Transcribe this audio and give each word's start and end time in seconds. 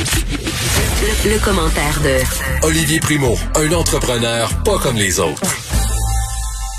Le, 0.00 1.34
le 1.34 1.44
commentaire 1.44 2.00
de 2.02 2.66
Olivier 2.66 3.00
Primo, 3.00 3.36
un 3.54 3.70
entrepreneur 3.72 4.48
pas 4.64 4.78
comme 4.78 4.96
les 4.96 5.20
autres. 5.20 5.42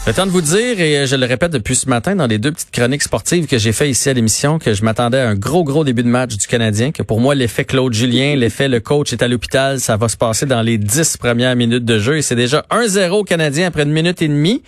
Le 0.08 0.14
temps 0.14 0.26
de 0.26 0.32
vous 0.32 0.42
dire, 0.42 0.80
et 0.82 1.06
je 1.06 1.16
le 1.16 1.28
répète 1.28 1.52
depuis 1.52 1.76
ce 1.76 1.88
matin 1.88 2.16
dans 2.16 2.26
les 2.26 2.40
deux 2.40 2.52
petites 2.52 2.72
chroniques 2.72 3.04
sportives 3.04 3.46
que 3.46 3.60
j'ai 3.60 3.74
fait 3.74 3.92
ici 3.92 4.10
à 4.10 4.14
l'émission, 4.14 4.58
que 4.58 4.74
je 4.74 4.84
m'attendais 4.84 5.20
à 5.20 5.30
un 5.30 5.36
gros, 5.36 5.64
gros 5.64 5.84
début 5.84 6.02
de 6.02 6.08
match 6.08 6.36
du 6.36 6.48
Canadien, 6.48 6.92
que 6.92 7.04
pour 7.04 7.20
moi, 7.20 7.36
l'effet 7.36 7.64
Claude 7.64 7.94
Julien, 7.94 8.36
l'effet 8.36 8.68
le 8.68 8.80
coach 8.80 9.14
est 9.14 9.22
à 9.22 9.28
l'hôpital, 9.28 9.80
ça 9.80 9.98
va 9.98 10.10
se 10.10 10.18
passer 10.18 10.48
dans 10.48 10.64
les 10.64 10.80
dix 10.80 11.18
premières 11.18 11.56
minutes 11.56 11.86
de 11.86 12.00
jeu, 12.00 12.18
et 12.18 12.24
c'est 12.24 12.36
déjà 12.36 12.66
1-0 12.72 13.24
Canadien 13.26 13.68
après 13.68 13.84
une 13.84 13.92
minute 13.92 14.20
et 14.24 14.28
demie. 14.28 14.64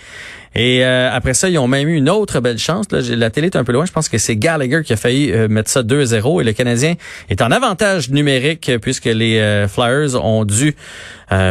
Et 0.55 0.85
euh, 0.85 1.09
après 1.11 1.33
ça, 1.33 1.49
ils 1.49 1.57
ont 1.57 1.67
même 1.67 1.88
eu 1.88 1.95
une 1.95 2.09
autre 2.09 2.39
belle 2.39 2.59
chance. 2.59 2.85
Là, 2.91 2.99
la 3.15 3.29
télé 3.29 3.47
est 3.47 3.55
un 3.55 3.63
peu 3.63 3.71
loin. 3.71 3.85
Je 3.85 3.91
pense 3.91 4.09
que 4.09 4.17
c'est 4.17 4.35
Gallagher 4.35 4.81
qui 4.83 4.93
a 4.93 4.97
failli 4.97 5.31
euh, 5.31 5.47
mettre 5.47 5.70
ça 5.70 5.81
2-0. 5.81 6.41
Et 6.41 6.43
le 6.43 6.53
Canadien 6.53 6.93
est 7.29 7.41
en 7.41 7.52
avantage 7.52 8.11
numérique 8.11 8.70
euh, 8.70 8.77
puisque 8.77 9.05
les 9.05 9.66
Flyers 9.67 10.23
ont 10.23 10.45
dû 10.45 10.75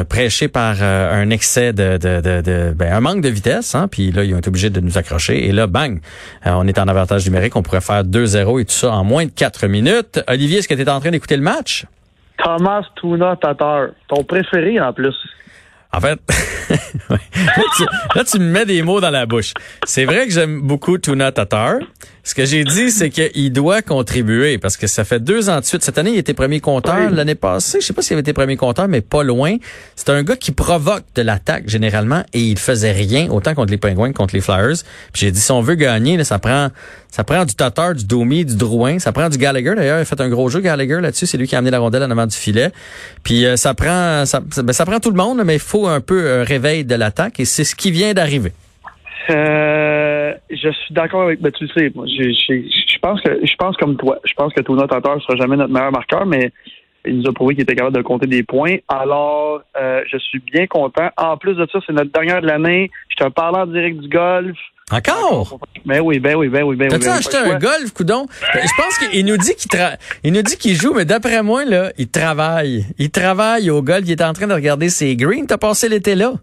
prêcher 0.08 0.46
par 0.46 0.80
un 0.80 1.30
excès 1.30 1.72
de, 1.72 1.96
de, 1.96 2.20
de, 2.20 2.72
ben, 2.72 2.92
un 2.92 3.00
manque 3.00 3.20
de 3.20 3.28
vitesse. 3.28 3.74
Hein, 3.74 3.88
puis 3.90 4.12
là, 4.12 4.22
ils 4.22 4.32
ont 4.32 4.38
été 4.38 4.48
obligés 4.48 4.70
de 4.70 4.78
nous 4.80 4.96
accrocher. 4.96 5.48
Et 5.48 5.50
là, 5.50 5.66
bang, 5.66 6.00
on 6.44 6.68
est 6.68 6.78
en 6.78 6.86
avantage 6.86 7.24
numérique. 7.24 7.56
On 7.56 7.62
pourrait 7.62 7.80
faire 7.80 8.04
2-0 8.04 8.60
et 8.60 8.64
tout 8.64 8.70
ça 8.70 8.92
en 8.92 9.02
moins 9.02 9.24
de 9.24 9.30
4 9.30 9.66
minutes. 9.66 10.22
Olivier, 10.28 10.58
est-ce 10.58 10.68
que 10.68 10.74
tu 10.74 10.82
es 10.82 10.88
en 10.88 11.00
train 11.00 11.10
d'écouter 11.10 11.36
le 11.36 11.42
match? 11.42 11.84
Thomas 12.38 12.82
Tuna 13.00 13.36
Tatar, 13.36 13.88
ton 14.08 14.22
préféré 14.22 14.80
en 14.80 14.92
plus. 14.92 15.16
En 15.94 16.00
fait, 16.00 16.18
là, 18.16 18.24
tu, 18.24 18.38
me 18.38 18.50
mets 18.50 18.64
des 18.64 18.82
mots 18.82 19.00
dans 19.00 19.10
la 19.10 19.26
bouche. 19.26 19.52
C'est 19.84 20.06
vrai 20.06 20.26
que 20.26 20.32
j'aime 20.32 20.62
beaucoup 20.62 20.96
Tuna 20.96 21.32
Tatar. 21.32 21.80
Ce 22.24 22.36
que 22.36 22.44
j'ai 22.44 22.62
dit, 22.62 22.92
c'est 22.92 23.10
qu'il 23.10 23.52
doit 23.52 23.82
contribuer 23.82 24.56
parce 24.56 24.76
que 24.76 24.86
ça 24.86 25.02
fait 25.04 25.18
deux 25.18 25.50
ans 25.50 25.58
de 25.58 25.64
suite. 25.64 25.82
Cette 25.82 25.98
année, 25.98 26.12
il 26.12 26.18
était 26.18 26.34
premier 26.34 26.60
compteur. 26.60 27.10
L'année 27.10 27.34
passée, 27.34 27.80
je 27.80 27.86
sais 27.86 27.92
pas 27.92 28.00
s'il 28.00 28.14
avait 28.14 28.20
été 28.20 28.32
premier 28.32 28.56
compteur, 28.56 28.86
mais 28.86 29.00
pas 29.00 29.24
loin. 29.24 29.56
C'est 29.96 30.10
un 30.10 30.22
gars 30.22 30.36
qui 30.36 30.52
provoque 30.52 31.02
de 31.16 31.22
l'attaque 31.22 31.68
généralement 31.68 32.22
et 32.32 32.40
il 32.40 32.58
faisait 32.58 32.92
rien 32.92 33.28
autant 33.28 33.54
contre 33.54 33.72
les 33.72 33.76
Penguins 33.76 34.12
que 34.12 34.16
contre 34.16 34.36
les 34.36 34.40
Flyers. 34.40 34.76
Puis 35.12 35.22
j'ai 35.22 35.32
dit, 35.32 35.40
si 35.40 35.50
on 35.50 35.62
veut 35.62 35.74
gagner, 35.74 36.16
là, 36.16 36.22
ça 36.22 36.38
prend 36.38 36.70
ça 37.10 37.24
prend 37.24 37.44
du 37.44 37.54
Tatar, 37.54 37.94
du 37.94 38.06
Domi, 38.06 38.44
du 38.44 38.56
Drouin. 38.56 38.98
Ça 38.98 39.12
prend 39.12 39.28
du 39.28 39.36
Gallagher. 39.36 39.74
D'ailleurs, 39.74 39.98
il 39.98 40.02
a 40.02 40.04
fait 40.04 40.20
un 40.20 40.28
gros 40.28 40.48
jeu 40.48 40.60
Gallagher 40.60 41.00
là-dessus. 41.00 41.26
C'est 41.26 41.36
lui 41.36 41.48
qui 41.48 41.56
a 41.56 41.58
amené 41.58 41.72
la 41.72 41.80
rondelle 41.80 42.04
en 42.04 42.10
avant 42.10 42.26
du 42.26 42.36
filet. 42.36 42.70
Puis 43.22 43.44
euh, 43.44 43.56
ça 43.56 43.74
prend 43.74 44.24
ça, 44.26 44.40
ben, 44.40 44.72
ça 44.72 44.86
prend 44.86 45.00
tout 45.00 45.10
le 45.10 45.16
monde, 45.16 45.42
mais 45.44 45.54
il 45.54 45.60
faut 45.60 45.88
un 45.88 46.00
peu 46.00 46.40
un 46.40 46.44
réveil 46.44 46.84
de 46.84 46.94
l'attaque 46.94 47.40
et 47.40 47.44
c'est 47.44 47.64
ce 47.64 47.74
qui 47.74 47.90
vient 47.90 48.14
d'arriver. 48.14 48.52
Euh, 49.30 49.71
je 50.52 50.70
suis 50.70 50.94
d'accord 50.94 51.22
avec, 51.22 51.40
ben, 51.40 51.50
tu 51.50 51.64
le 51.64 51.70
sais, 51.70 51.92
moi, 51.94 52.06
je, 52.06 52.30
je, 52.30 52.98
pense 53.00 53.20
que, 53.20 53.40
je 53.42 53.54
pense 53.56 53.76
comme 53.76 53.96
toi. 53.96 54.18
Je 54.24 54.34
pense 54.34 54.52
que 54.52 54.60
Tuna 54.60 54.86
Tatar 54.86 55.20
sera 55.22 55.36
jamais 55.36 55.56
notre 55.56 55.72
meilleur 55.72 55.92
marqueur, 55.92 56.26
mais 56.26 56.52
il 57.06 57.18
nous 57.18 57.28
a 57.28 57.32
prouvé 57.32 57.54
qu'il 57.54 57.62
était 57.62 57.74
capable 57.74 57.96
de 57.96 58.02
compter 58.02 58.26
des 58.26 58.42
points. 58.42 58.76
Alors, 58.88 59.62
euh, 59.80 60.02
je 60.10 60.18
suis 60.18 60.40
bien 60.40 60.66
content. 60.66 61.08
En 61.16 61.36
plus 61.36 61.54
de 61.54 61.66
ça, 61.72 61.78
c'est 61.86 61.92
notre 61.92 62.12
dernière 62.12 62.42
de 62.42 62.46
l'année. 62.46 62.90
Je 63.08 63.24
te 63.24 63.28
parle 63.30 63.56
en 63.56 63.66
direct 63.66 63.98
du 63.98 64.08
golf. 64.08 64.56
Encore? 64.90 65.58
Ben 65.86 66.00
oui, 66.00 66.18
ben 66.18 66.36
oui, 66.36 66.48
ben 66.48 66.64
oui, 66.64 66.76
ben 66.76 66.84
oui. 66.84 66.90
T'as-tu 66.90 67.06
ben 67.06 67.12
acheté 67.12 67.36
un 67.38 67.58
golf, 67.58 67.92
coudon? 67.94 68.26
Je 68.52 68.76
pense 68.76 68.98
qu'il 68.98 69.24
nous 69.24 69.38
dit 69.38 69.54
qu'il 69.54 69.80
il 70.22 70.32
nous 70.32 70.42
dit 70.42 70.58
qu'il 70.58 70.74
joue, 70.74 70.92
mais 70.92 71.06
d'après 71.06 71.42
moi, 71.42 71.64
là, 71.64 71.92
il 71.96 72.10
travaille. 72.10 72.84
Il 72.98 73.10
travaille 73.10 73.70
au 73.70 73.82
golf. 73.82 74.02
Il 74.04 74.12
est 74.12 74.22
en 74.22 74.34
train 74.34 74.46
de 74.46 74.54
regarder 74.54 74.90
ses 74.90 75.16
greens. 75.16 75.46
T'as 75.46 75.56
passé 75.56 75.88
l'été 75.88 76.14
là? 76.14 76.34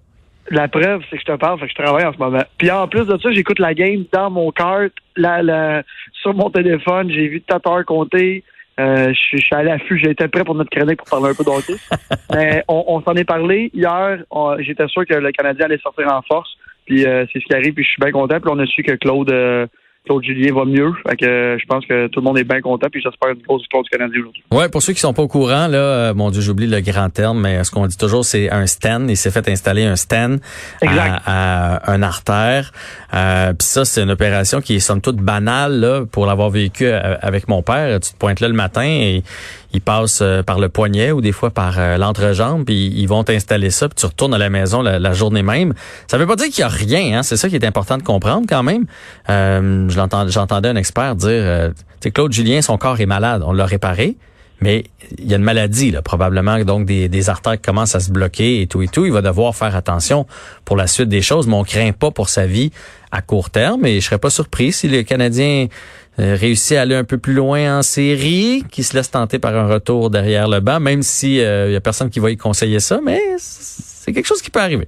La 0.52 0.68
preuve, 0.68 1.02
c'est 1.10 1.18
que 1.18 1.22
je 1.22 1.32
te 1.32 1.38
parle, 1.38 1.60
fait 1.60 1.68
que 1.68 1.72
je 1.72 1.84
travaille 1.84 2.06
en 2.06 2.14
ce 2.14 2.18
moment. 2.18 2.44
Puis 2.58 2.72
en 2.72 2.88
plus 2.88 3.06
de 3.06 3.18
ça, 3.18 3.32
j'écoute 3.32 3.60
la 3.60 3.74
game 3.74 4.06
dans 4.12 4.32
mon 4.32 4.52
cart, 4.52 4.90
la, 5.16 5.44
la, 5.44 5.84
sur 6.22 6.34
mon 6.34 6.50
téléphone. 6.50 7.12
J'ai 7.12 7.28
vu 7.28 7.42
Tatar 7.42 7.86
compter. 7.86 8.44
Euh, 8.80 9.14
je, 9.14 9.38
suis 9.38 9.56
à 9.56 9.62
l'affût, 9.62 10.00
j'ai 10.00 10.12
été 10.12 10.28
prêt 10.30 10.46
pour 10.46 10.56
notre 10.56 10.70
chronique 10.70 11.00
pour 11.00 11.10
parler 11.10 11.32
un 11.32 11.36
peu 11.36 11.44
d'hockey. 11.44 11.74
Mais 12.34 12.64
on, 12.68 12.84
on 12.88 13.02
s'en 13.02 13.14
est 13.16 13.26
parlé 13.26 13.70
hier. 13.74 14.24
J'étais 14.60 14.88
sûr 14.88 15.06
que 15.06 15.16
le 15.16 15.32
Canadien 15.32 15.66
allait 15.66 15.80
sortir 15.80 16.08
en 16.12 16.22
force. 16.22 16.50
Puis 16.86 17.06
euh, 17.06 17.26
c'est 17.32 17.40
ce 17.40 17.46
qui 17.46 17.54
arrive, 17.54 17.74
puis 17.74 17.84
je 17.84 17.90
suis 17.90 18.02
bien 18.02 18.12
content. 18.12 18.40
Puis 18.40 18.52
on 18.52 18.58
a 18.58 18.66
su 18.66 18.82
que 18.82 18.94
Claude 18.94 19.30
euh, 19.32 19.68
Claude 20.10 20.24
Julien 20.24 20.54
va 20.56 20.66
mieux. 20.66 20.92
Fait 21.08 21.16
que 21.18 21.26
euh, 21.26 21.58
je 21.60 21.66
pense 21.68 21.86
que 21.86 22.08
tout 22.08 22.20
le 22.20 22.24
monde 22.24 22.40
est 22.40 22.44
bien 22.44 22.62
content. 22.62 22.88
Puis 22.92 23.00
j'espère 23.00 23.30
une 23.30 23.44
grosse 23.44 23.62
victoire 23.62 23.84
du 23.84 23.90
Canadien 23.92 24.22
aujourd'hui. 24.22 24.44
Ouais, 24.52 24.68
pour 24.68 24.82
ceux 24.82 24.94
qui 24.94 25.00
sont 25.00 25.14
pas 25.14 25.22
au 25.22 25.28
courant, 25.28 25.68
là, 25.68 25.78
euh, 25.78 26.14
mon 26.16 26.32
Dieu, 26.32 26.42
j'oublie 26.42 26.66
le 26.66 26.82
grand 26.82 27.12
terme, 27.12 27.42
mais 27.42 27.64
ce 27.64 27.70
qu'on 27.70 27.86
dit 27.86 27.98
toujours, 27.98 28.26
c'est 28.26 28.50
un 28.50 28.66
stand. 28.66 29.08
Il 29.08 29.18
s'est 29.18 29.30
fait 29.30 29.48
installer 29.48 29.86
un 29.86 29.96
stand 29.96 30.40
à, 30.82 31.92
un 31.92 32.02
artère. 32.02 32.72
Euh, 33.14 33.54
puis 33.54 33.68
ça, 33.68 33.86
c'est 33.86 34.02
une 34.02 34.10
opération 34.10 34.62
qui 34.62 34.76
est 34.76 34.80
somme 34.80 35.02
toute 35.02 35.18
banale 35.18 35.80
là, 35.80 36.06
pour 36.12 36.26
l'avoir 36.26 36.50
vécu 36.50 36.88
euh, 36.88 37.16
avec 37.22 37.48
mon 37.48 37.62
père. 37.62 38.00
Tu 38.00 38.12
te 38.12 38.18
pointes 38.18 38.40
là 38.40 38.48
le 38.48 38.56
matin 38.56 38.84
et 38.84 39.22
il 39.72 39.82
passe 39.82 40.24
par 40.48 40.58
le 40.58 40.68
poignet 40.68 41.12
ou 41.12 41.22
des 41.22 41.32
fois 41.32 41.52
par 41.52 41.78
l'entrejambe, 42.00 42.66
puis 42.66 42.92
ils 42.96 43.06
vont 43.06 43.24
t'installer 43.24 43.70
ça, 43.70 43.88
puis 43.88 43.98
tu 44.00 44.08
retournes 44.08 44.34
à 44.34 44.40
la 44.40 44.50
maison 44.50 44.82
la, 44.82 45.14
journée 45.14 45.44
même. 45.44 45.76
Ça 46.08 46.18
veut 46.18 46.26
pas 46.26 46.36
dire 46.36 46.48
qu'il 46.48 46.62
y 46.62 46.64
a 46.64 46.68
rien, 46.68 47.20
hein? 47.20 47.24
c'est 47.24 47.38
ça 47.38 47.50
qui 47.50 47.56
est 47.56 47.64
important 47.64 48.00
de 48.00 48.02
comprendre 48.02 48.48
quand 48.50 48.64
même. 48.64 48.88
Euh, 49.30 49.88
j'entendais 50.28 50.70
un 50.70 50.76
expert 50.76 51.16
dire, 51.16 51.30
euh, 51.30 51.72
Claude 52.14 52.32
Julien, 52.32 52.62
son 52.62 52.78
corps 52.78 53.00
est 53.00 53.06
malade, 53.06 53.44
on 53.46 53.54
l'a 53.54 53.66
réparé, 53.66 54.18
mais 54.62 54.84
il 55.18 55.30
y 55.30 55.34
a 55.34 55.38
une 55.38 55.44
maladie, 55.44 55.92
là, 55.92 56.02
probablement, 56.02 56.62
donc 56.64 56.86
des, 56.86 57.30
artères 57.30 57.62
commencent 57.62 57.96
à 57.96 58.00
se 58.00 58.12
bloquer 58.12 58.62
et 58.62 58.68
tout 58.68 58.82
et 58.82 58.88
tout. 58.88 59.06
Il 59.06 59.12
va 59.12 59.22
devoir 59.22 59.56
faire 59.56 59.76
attention 59.76 60.26
pour 60.66 60.76
la 60.76 60.88
suite 60.88 61.10
des 61.10 61.22
choses, 61.22 61.48
mais 61.48 61.54
on 61.54 61.64
craint 61.64 61.92
pas 61.92 62.12
pour 62.12 62.30
sa 62.30 62.46
vie 62.46 62.72
à 63.12 63.22
court 63.22 63.50
terme. 63.50 63.86
Et 63.86 64.02
je 64.02 64.06
serais 64.06 64.18
pas 64.18 64.30
surpris 64.30 64.74
si 64.74 64.88
le 64.90 65.04
Canadien 65.04 65.68
euh, 66.20 66.36
réussit 66.38 66.78
à 66.78 66.82
aller 66.82 66.96
un 66.96 67.06
peu 67.06 67.18
plus 67.18 67.34
loin 67.34 67.80
en 67.80 67.82
série, 67.82 68.64
qui 68.70 68.84
se 68.84 68.96
laisse 68.96 69.12
tenter 69.12 69.40
par 69.40 69.56
un 69.56 69.68
retour 69.68 70.10
derrière 70.10 70.50
le 70.50 70.60
banc, 70.60 70.82
même 70.82 71.04
si 71.04 71.40
euh, 71.40 71.70
il 71.70 71.74
y 71.74 71.78
a 71.78 71.82
personne 71.82 72.10
qui 72.10 72.20
va 72.20 72.30
y 72.30 72.38
conseiller 72.38 72.82
ça, 72.82 73.00
mais 73.04 73.22
c'est 73.38 74.12
quelque 74.12 74.28
chose 74.28 74.42
qui 74.42 74.50
peut 74.50 74.62
arriver. 74.62 74.88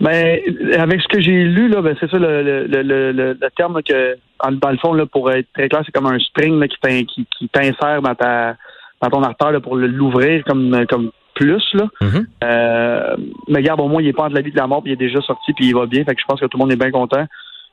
Ben, 0.00 0.38
avec 0.78 1.00
ce 1.00 1.08
que 1.08 1.20
j'ai 1.20 1.44
lu, 1.44 1.68
là, 1.68 1.80
ben, 1.80 1.96
c'est 1.98 2.10
ça 2.10 2.18
le, 2.18 2.42
le, 2.42 2.82
le, 2.82 3.12
le, 3.12 3.38
terme 3.56 3.82
que, 3.82 4.16
dans 4.50 4.70
le 4.70 4.76
fond, 4.76 4.92
là, 4.92 5.06
pour 5.06 5.30
être 5.32 5.46
très 5.54 5.68
clair, 5.68 5.82
c'est 5.86 5.92
comme 5.92 6.06
un 6.06 6.18
string 6.18 6.60
là, 6.60 6.68
qui, 6.68 7.06
qui, 7.06 7.26
qui 7.38 7.48
t'insère 7.48 8.02
dans 8.02 8.14
ta 8.14 8.56
dans 9.02 9.10
ton 9.10 9.22
artère 9.22 9.52
là, 9.52 9.60
pour 9.60 9.76
l'ouvrir 9.76 10.42
comme, 10.44 10.86
comme 10.88 11.10
plus. 11.34 11.62
Là. 11.74 11.84
Mm-hmm. 12.00 12.26
euh, 12.44 13.16
mais 13.48 13.58
regarde, 13.58 13.80
au 13.80 13.88
moins, 13.88 14.02
il 14.02 14.08
est 14.08 14.12
pas 14.12 14.24
entre 14.24 14.34
la 14.34 14.40
vie 14.40 14.50
de 14.50 14.56
la 14.56 14.66
mort, 14.66 14.82
puis 14.82 14.92
il 14.92 14.94
est 14.94 15.06
déjà 15.06 15.20
sorti, 15.20 15.52
puis 15.52 15.66
il 15.66 15.74
va 15.74 15.86
bien. 15.86 16.04
Fait 16.04 16.14
que 16.14 16.20
je 16.20 16.26
pense 16.26 16.40
que 16.40 16.46
tout 16.46 16.56
le 16.56 16.62
monde 16.62 16.72
est 16.72 16.76
bien 16.76 16.90
content. 16.90 17.26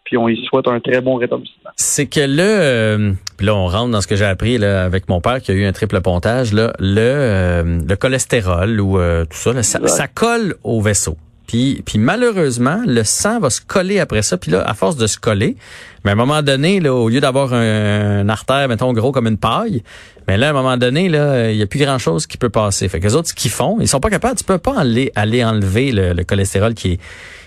Puis 0.04 0.18
on 0.18 0.28
y 0.28 0.36
souhaite 0.46 0.68
un 0.68 0.82
très 0.82 1.00
bon 1.00 1.16
rétablissement. 1.16 1.70
C'est 1.78 2.08
que 2.08 2.20
là, 2.20 2.44
euh, 2.44 3.14
puis 3.38 3.48
là, 3.48 3.56
on 3.56 3.68
rentre 3.68 3.92
dans 3.92 4.02
ce 4.02 4.08
que 4.08 4.18
j'ai 4.18 4.26
appris 4.26 4.58
là, 4.58 4.84
avec 4.84 5.08
mon 5.08 5.22
père 5.22 5.42
qui 5.42 5.52
a 5.52 5.54
eu 5.54 5.64
un 5.64 5.72
triple 5.72 6.02
pontage. 6.02 6.52
Là, 6.52 6.74
le, 6.78 7.00
euh, 7.00 7.80
le 7.88 7.96
cholestérol 7.96 8.82
ou 8.82 9.00
euh, 9.00 9.24
tout 9.24 9.38
ça, 9.38 9.64
ça, 9.64 9.88
ça 9.88 10.08
colle 10.10 10.56
au 10.66 10.82
vaisseau. 10.82 11.16
Puis, 11.48 11.82
puis 11.86 11.98
malheureusement, 11.98 12.82
le 12.86 13.04
sang 13.04 13.40
va 13.40 13.50
se 13.50 13.62
coller 13.62 14.00
après 14.00 14.22
ça. 14.22 14.38
Puis 14.38 14.52
là, 14.52 14.62
à 14.68 14.74
force 14.74 14.96
de 14.96 15.08
se 15.08 15.18
coller, 15.18 15.58
mais 16.04 16.12
à 16.12 16.14
un 16.14 16.18
moment 16.18 16.42
donné, 16.42 16.80
là, 16.80 16.94
au 16.94 17.10
lieu 17.10 17.20
d'avoir 17.20 17.54
un, 17.54 18.28
artère, 18.30 18.68
mettons, 18.68 18.94
gros 18.94 19.12
comme 19.12 19.28
une 19.28 19.38
paille, 19.38 19.84
mais 20.28 20.38
là, 20.38 20.48
à 20.48 20.50
un 20.52 20.54
moment 20.54 20.78
donné, 20.78 21.10
là, 21.10 21.52
il 21.52 21.58
n'y 21.58 21.64
a 21.64 21.68
plus 21.68 21.80
grand-chose 21.80 22.28
qui 22.28 22.38
peut 22.38 22.50
passer. 22.50 22.88
Fait 22.88 23.00
que 23.00 23.06
les 23.06 23.16
autres, 23.16 23.30
ce 23.30 23.34
qu'ils 23.34 23.52
font, 23.52 23.78
ils 23.82 23.88
sont 23.88 24.00
pas 24.00 24.10
capables. 24.10 24.38
Tu 24.38 24.46
peux 24.46 24.58
pas 24.58 24.80
aller, 24.80 25.12
aller 25.16 25.44
enlever 25.44 25.92
le, 25.92 26.24
cholestérol 26.24 26.74
qui 26.74 26.94
est 26.94 27.00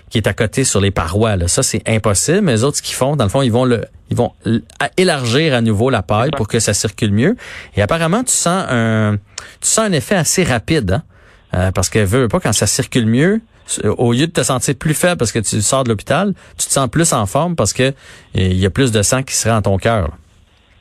qui 0.09 0.17
est 0.17 0.27
à 0.27 0.33
côté 0.33 0.63
sur 0.63 0.79
les 0.79 0.89
parois. 0.89 1.35
Là. 1.35 1.49
Ça, 1.49 1.63
c'est 1.63 1.81
impossible. 1.85 2.39
Mais 2.39 2.53
les 2.53 2.63
autres, 2.63 2.77
ce 2.77 2.81
qu'ils 2.81 2.95
font, 2.95 3.17
dans 3.17 3.25
le 3.25 3.29
fond, 3.29 3.41
ils 3.41 3.51
vont 3.51 3.65
le, 3.65 3.83
ils 4.09 4.15
vont 4.15 4.31
élargir 4.95 5.53
à 5.53 5.59
nouveau 5.59 5.89
la 5.89 6.01
paille 6.01 6.31
pour 6.31 6.47
que 6.47 6.59
ça 6.59 6.73
circule 6.73 7.11
mieux. 7.11 7.35
Et 7.75 7.81
apparemment, 7.81 8.23
tu 8.23 8.31
sens 8.31 8.65
un, 8.69 9.17
tu 9.59 9.67
sens 9.67 9.85
un 9.85 9.91
effet 9.91 10.15
assez 10.15 10.45
rapide, 10.45 10.91
hein? 10.93 11.03
Euh, 11.53 11.71
parce 11.71 11.89
que 11.89 11.99
veut 11.99 12.27
pas 12.27 12.41
quand 12.41 12.51
ça 12.51 12.67
circule 12.67 13.05
mieux, 13.05 13.41
au 13.97 14.13
lieu 14.13 14.27
de 14.27 14.31
te 14.31 14.43
sentir 14.43 14.75
plus 14.75 14.93
faible 14.93 15.17
parce 15.17 15.31
que 15.31 15.39
tu 15.39 15.61
sors 15.61 15.83
de 15.83 15.89
l'hôpital, 15.89 16.33
tu 16.57 16.67
te 16.67 16.71
sens 16.71 16.87
plus 16.89 17.13
en 17.13 17.25
forme 17.25 17.55
parce 17.55 17.73
que 17.73 17.93
il 18.33 18.57
y 18.57 18.65
a 18.65 18.69
plus 18.69 18.91
de 18.91 19.01
sang 19.01 19.23
qui 19.23 19.35
se 19.35 19.47
rend 19.49 19.57
à 19.57 19.61
ton 19.61 19.77
cœur. 19.77 20.09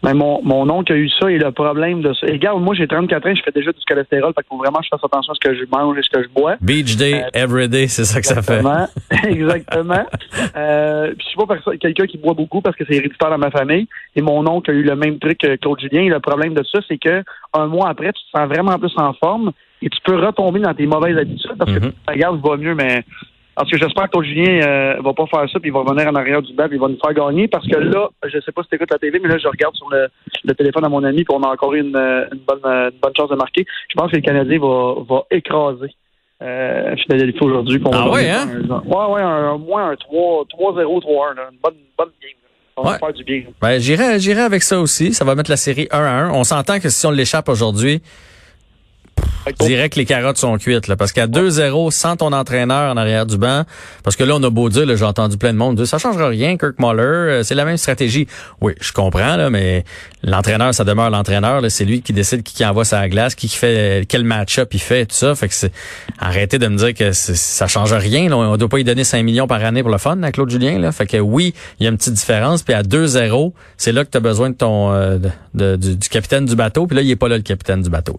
Mais 0.02 0.12
ben, 0.12 0.18
mon, 0.18 0.42
mon 0.44 0.70
oncle 0.70 0.92
a 0.92 0.96
eu 0.96 1.08
ça 1.08 1.30
et 1.30 1.38
le 1.38 1.50
problème 1.52 2.02
de 2.02 2.12
ça. 2.12 2.26
Et 2.28 2.32
regarde, 2.32 2.62
moi 2.62 2.74
j'ai 2.74 2.86
34 2.86 3.26
ans, 3.26 3.34
je 3.34 3.42
fais 3.42 3.50
déjà 3.50 3.72
du 3.72 3.78
cholestérol, 3.88 4.32
fait 4.36 4.42
qu'il 4.42 4.48
faut 4.50 4.58
vraiment 4.58 4.78
que 4.78 4.84
je 4.84 4.90
fasse 4.90 5.02
attention 5.02 5.32
à 5.32 5.34
ce 5.34 5.48
que 5.48 5.56
je 5.56 5.64
mange 5.72 5.98
et 5.98 6.02
ce 6.02 6.10
que 6.10 6.22
je 6.22 6.28
bois. 6.28 6.56
Beach 6.60 6.96
day, 6.96 7.24
euh, 7.24 7.28
every 7.32 7.68
day, 7.68 7.88
c'est 7.88 8.04
ça 8.04 8.20
que 8.20 8.26
ça 8.26 8.42
fait. 8.42 8.62
exactement. 9.28 10.06
euh, 10.56 11.08
puis 11.08 11.24
je 11.24 11.28
suis 11.28 11.46
pas 11.46 11.76
quelqu'un 11.80 12.06
qui 12.06 12.18
boit 12.18 12.34
beaucoup 12.34 12.60
parce 12.60 12.76
que 12.76 12.84
c'est 12.86 12.94
héréditaire 12.94 13.30
dans 13.30 13.38
ma 13.38 13.50
famille. 13.50 13.88
Et 14.14 14.20
mon 14.20 14.46
oncle 14.46 14.70
a 14.70 14.74
eu 14.74 14.82
le 14.82 14.96
même 14.96 15.18
truc 15.18 15.38
que 15.38 15.56
Claude 15.56 15.80
Julien. 15.80 16.02
Et 16.02 16.08
le 16.08 16.20
problème 16.20 16.54
de 16.54 16.62
ça, 16.62 16.78
c'est 16.86 16.98
que 16.98 17.24
un 17.54 17.66
mois 17.66 17.88
après, 17.88 18.12
tu 18.12 18.22
te 18.22 18.38
sens 18.38 18.48
vraiment 18.48 18.78
plus 18.78 18.92
en 18.98 19.12
forme 19.14 19.52
et 19.82 19.88
tu 19.88 19.98
peux 20.04 20.16
retomber 20.16 20.60
dans 20.60 20.74
tes 20.74 20.86
mauvaises 20.86 21.16
habitudes 21.18 21.56
parce 21.58 21.72
que 21.72 21.78
mm 21.78 21.88
-hmm. 21.88 22.12
regarde, 22.12 22.40
va 22.44 22.56
mieux, 22.56 22.74
mais 22.74 23.04
parce 23.56 23.70
que 23.70 23.78
j'espère 23.78 24.04
que 24.04 24.10
ton 24.10 24.22
Julien 24.22 24.60
euh, 24.60 25.00
va 25.02 25.14
pas 25.14 25.26
faire 25.26 25.48
ça, 25.50 25.58
puis 25.58 25.70
il 25.70 25.72
va 25.72 25.80
revenir 25.80 26.06
en 26.08 26.14
arrière 26.14 26.42
du 26.42 26.52
banc, 26.52 26.68
puis 26.68 26.76
il 26.76 26.80
va 26.80 26.88
nous 26.88 26.98
faire 27.02 27.14
gagner. 27.14 27.48
Parce 27.48 27.66
que 27.66 27.78
là, 27.78 28.10
je 28.26 28.38
sais 28.40 28.52
pas 28.52 28.62
si 28.62 28.68
tu 28.68 28.74
écoutes 28.76 28.90
la 28.90 28.98
télé, 28.98 29.18
mais 29.18 29.30
là, 29.30 29.38
je 29.38 29.48
regarde 29.48 29.74
sur 29.74 29.88
le, 29.88 30.08
le 30.44 30.54
téléphone 30.54 30.84
à 30.84 30.90
mon 30.90 31.02
ami, 31.02 31.24
puis 31.24 31.34
on 31.34 31.42
a 31.42 31.48
encore 31.48 31.72
une, 31.72 31.96
une, 31.96 32.42
bonne, 32.46 32.64
une 32.64 32.98
bonne 33.02 33.16
chance 33.16 33.30
de 33.30 33.36
marquer. 33.36 33.64
Je 33.88 33.94
pense 33.96 34.10
que 34.10 34.16
le 34.16 34.22
Canadien 34.22 34.58
va, 34.58 34.96
va 35.08 35.22
écraser 35.30 35.90
euh, 36.42 36.96
Philadelphie 36.96 37.38
aujourd'hui. 37.40 37.80
Ah 37.90 38.10
ouais, 38.10 38.28
hein? 38.28 38.46
ouais, 38.68 39.06
ouais, 39.12 39.22
un, 39.22 39.52
au 39.52 39.58
moins 39.58 39.90
un 39.90 39.94
3-0, 39.94 40.46
3-1, 40.50 41.30
une 41.50 41.58
bonne, 41.64 41.74
bonne 41.96 42.12
game. 42.20 42.36
On 42.76 42.82
va 42.82 42.98
faire 42.98 43.12
du 43.14 43.24
bien. 43.24 43.42
Ben, 43.62 43.78
j'irai, 43.78 44.18
j'irai 44.20 44.42
avec 44.42 44.62
ça 44.62 44.78
aussi. 44.78 45.14
Ça 45.14 45.24
va 45.24 45.34
mettre 45.34 45.50
la 45.50 45.56
série 45.56 45.88
1 45.90 45.98
à 45.98 46.10
1. 46.26 46.30
On 46.34 46.44
s'entend 46.44 46.78
que 46.78 46.90
si 46.90 47.06
on 47.06 47.10
l'échappe 47.10 47.48
aujourd'hui, 47.48 48.02
que 49.54 49.98
les 49.98 50.04
carottes 50.04 50.38
sont 50.38 50.56
cuites, 50.58 50.88
là, 50.88 50.96
parce 50.96 51.12
qu'à 51.12 51.26
2-0, 51.26 51.90
sans 51.90 52.16
ton 52.16 52.32
entraîneur 52.32 52.92
en 52.92 52.96
arrière 52.96 53.26
du 53.26 53.38
banc, 53.38 53.64
parce 54.02 54.16
que 54.16 54.24
là, 54.24 54.34
on 54.36 54.42
a 54.42 54.50
beau 54.50 54.68
dire, 54.68 54.84
j'ai 54.96 55.04
entendu 55.04 55.36
plein 55.36 55.52
de 55.52 55.58
monde 55.58 55.76
dire, 55.76 55.86
ça 55.86 55.98
changera 55.98 56.28
rien, 56.28 56.56
Kirk 56.56 56.74
Muller, 56.78 57.02
euh, 57.02 57.42
c'est 57.42 57.54
la 57.54 57.64
même 57.64 57.76
stratégie. 57.76 58.26
Oui, 58.60 58.74
je 58.80 58.92
comprends, 58.92 59.36
là, 59.36 59.50
mais 59.50 59.84
l'entraîneur, 60.22 60.74
ça 60.74 60.84
demeure 60.84 61.10
l'entraîneur, 61.10 61.62
c'est 61.70 61.84
lui 61.84 62.02
qui 62.02 62.12
décide 62.12 62.42
qui, 62.42 62.64
envoie 62.64 62.84
sa 62.84 63.08
glace, 63.08 63.34
qui 63.34 63.48
fait 63.48 64.04
quel 64.08 64.24
match-up 64.24 64.74
il 64.74 64.80
fait, 64.80 65.06
tout 65.06 65.14
ça. 65.14 65.34
Fait 65.34 65.48
que 65.48 65.54
c'est, 65.54 65.72
arrêtez 66.18 66.58
de 66.58 66.66
me 66.66 66.76
dire 66.76 66.94
que 66.94 67.12
ça 67.12 67.66
change 67.66 67.92
rien, 67.92 68.28
là. 68.28 68.36
On 68.36 68.56
doit 68.56 68.68
pas 68.68 68.78
y 68.78 68.84
donner 68.84 69.04
5 69.04 69.22
millions 69.22 69.46
par 69.46 69.64
année 69.64 69.82
pour 69.82 69.92
le 69.92 69.98
fun, 69.98 70.22
à 70.22 70.32
Claude 70.32 70.50
Julien, 70.50 70.78
là. 70.78 70.92
Fait 70.92 71.06
que 71.06 71.18
oui, 71.18 71.54
il 71.78 71.84
y 71.84 71.86
a 71.86 71.90
une 71.90 71.96
petite 71.96 72.14
différence, 72.14 72.62
puis 72.62 72.74
à 72.74 72.82
2-0, 72.82 73.52
c'est 73.76 73.92
là 73.92 74.04
que 74.04 74.10
tu 74.10 74.16
besoin 74.26 74.50
de 74.50 74.54
ton, 74.54 74.92
euh, 74.92 75.18
du, 75.54 76.08
capitaine 76.10 76.44
du 76.44 76.56
bateau, 76.56 76.86
puis 76.86 76.96
là, 76.96 77.02
il 77.02 77.10
est 77.10 77.16
pas 77.16 77.28
là, 77.28 77.36
le 77.36 77.42
capitaine 77.42 77.82
du 77.82 77.90
bateau. 77.90 78.18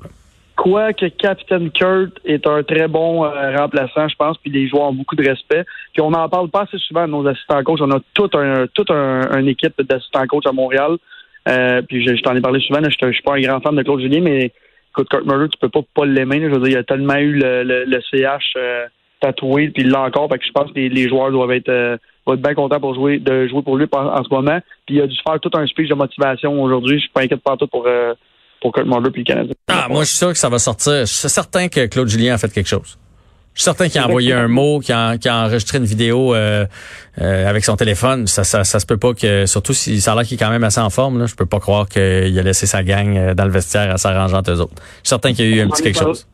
Quoique 0.58 1.06
Captain 1.10 1.70
Kurt 1.70 2.20
est 2.26 2.48
un 2.48 2.64
très 2.64 2.88
bon 2.88 3.24
euh, 3.24 3.56
remplaçant, 3.56 4.08
je 4.08 4.16
pense, 4.16 4.40
puis 4.40 4.50
les 4.50 4.68
joueurs 4.68 4.90
ont 4.90 4.94
beaucoup 4.94 5.16
de 5.16 5.24
respect. 5.24 5.64
Puis 5.94 6.02
on 6.02 6.10
n'en 6.10 6.28
parle 6.30 6.50
pas 6.50 6.64
assez 6.64 6.80
souvent 6.80 7.06
de 7.06 7.12
nos 7.12 7.28
assistants 7.28 7.64
coach. 7.64 7.80
On 7.80 7.92
a 7.92 8.00
toute 8.16 8.34
un, 8.34 8.66
toute 8.74 8.90
un, 8.90 9.38
une 9.38 9.48
équipe 9.48 9.80
d'assistants 9.84 10.26
coach 10.26 10.48
à 10.48 10.52
Montréal. 10.52 10.98
Euh, 11.48 11.84
puis 11.84 12.04
je, 12.04 12.20
t'en 12.24 12.36
ai 12.36 12.42
parlé 12.42 12.60
souvent. 12.60 12.80
je 12.82 13.06
ne 13.06 13.12
suis 13.14 13.22
pas 13.22 13.36
un 13.36 13.42
grand 13.42 13.60
fan 13.62 13.76
de 13.76 13.84
Claude 13.84 14.02
Julien, 14.02 14.22
mais 14.22 14.52
écoute, 14.90 15.08
Kurt 15.10 15.28
Murray, 15.28 15.48
tu 15.50 15.60
peux 15.60 15.70
pas 15.70 15.82
pas 15.94 16.06
l'aimer. 16.08 16.42
Je 16.42 16.48
veux 16.48 16.60
dire, 16.60 16.70
il 16.70 16.78
a 16.78 16.84
tellement 16.84 17.18
eu 17.18 17.34
le, 17.34 17.64
le, 17.86 18.02
CH 18.10 18.54
euh, 18.58 18.88
tatoué, 19.22 19.70
puis 19.70 19.84
il 19.84 19.92
l'a 19.92 20.02
encore. 20.02 20.28
Fait 20.28 20.40
que 20.40 20.46
je 20.46 20.52
pense 20.52 20.72
que 20.72 20.80
les, 20.80 21.08
joueurs 21.08 21.30
doivent 21.30 21.52
être, 21.52 21.70
être 21.70 22.42
bien 22.42 22.56
contents 22.56 22.80
pour 22.80 22.96
jouer, 22.96 23.20
de 23.20 23.48
jouer 23.48 23.62
pour 23.62 23.78
lui 23.78 23.86
en, 23.92 24.24
ce 24.24 24.30
moment. 24.34 24.60
Puis 24.88 24.96
il 24.96 25.02
a 25.02 25.08
dû 25.08 25.18
faire 25.24 25.40
tout 25.40 25.52
un 25.54 25.68
speech 25.68 25.90
de 25.90 25.96
motivation 25.96 26.60
aujourd'hui. 26.64 26.96
Je 26.96 27.02
suis 27.02 27.12
pas 27.12 27.22
inquiète 27.22 27.44
pas 27.44 27.58
tout 27.58 27.68
pour 27.68 27.88
pour 28.62 28.72
Kurt 28.74 28.88
Muller 28.88 29.12
puis 29.12 29.24
le 29.24 29.34
Canadien. 29.34 29.54
Ah, 29.68 29.88
moi, 29.90 30.04
je 30.04 30.10
suis 30.10 30.18
sûr 30.18 30.30
que 30.30 30.38
ça 30.38 30.50
va 30.50 30.60
sortir. 30.60 31.02
Je 31.02 31.06
suis 31.06 31.30
certain 31.30 31.68
que 31.68 31.86
Claude 31.86 32.08
Julien 32.08 32.36
a 32.36 32.38
fait 32.38 32.52
quelque 32.52 32.68
chose. 32.68 32.98
Je 33.58 33.64
suis 33.64 33.66
certain 33.66 33.90
qu'il 33.90 34.00
a 34.00 34.06
envoyé 34.06 34.34
un 34.34 34.48
mot, 34.48 34.80
qu'il 34.80 34.94
a, 34.94 35.16
a, 35.26 35.46
enregistré 35.46 35.80
une 35.80 35.86
vidéo 35.86 36.36
euh, 36.36 36.68
euh, 37.20 37.50
avec 37.50 37.66
son 37.66 37.76
téléphone. 37.76 38.28
Ça, 38.28 38.44
ça, 38.44 38.64
ça 38.64 38.80
se 38.80 38.86
peut 38.86 38.98
pas 38.98 39.16
que, 39.16 39.48
surtout 39.48 39.74
si 39.74 40.00
ça 40.00 40.12
a 40.12 40.16
l'air 40.16 40.26
qu'il 40.26 40.36
est 40.36 40.38
quand 40.38 40.52
même 40.52 40.64
assez 40.64 40.80
en 40.80 40.92
forme, 40.92 41.18
là, 41.18 41.26
je 41.26 41.34
peux 41.34 41.48
pas 41.48 41.60
croire 41.60 41.90
qu'il 41.90 42.38
a 42.38 42.44
laissé 42.44 42.68
sa 42.68 42.84
gang 42.84 43.18
euh, 43.18 43.34
dans 43.34 43.46
le 43.46 43.50
vestiaire 43.50 43.92
à 43.92 43.98
s'arranger 43.98 44.36
entre 44.36 44.52
eux 44.52 44.62
autres. 44.62 44.76
Je 44.78 44.84
suis 44.84 45.08
certain 45.08 45.34
qu'il 45.34 45.50
y 45.50 45.54
a 45.54 45.56
eu 45.56 45.62
un 45.62 45.70
petit 45.70 45.82
quelque 45.82 45.98
chose. 46.00 46.28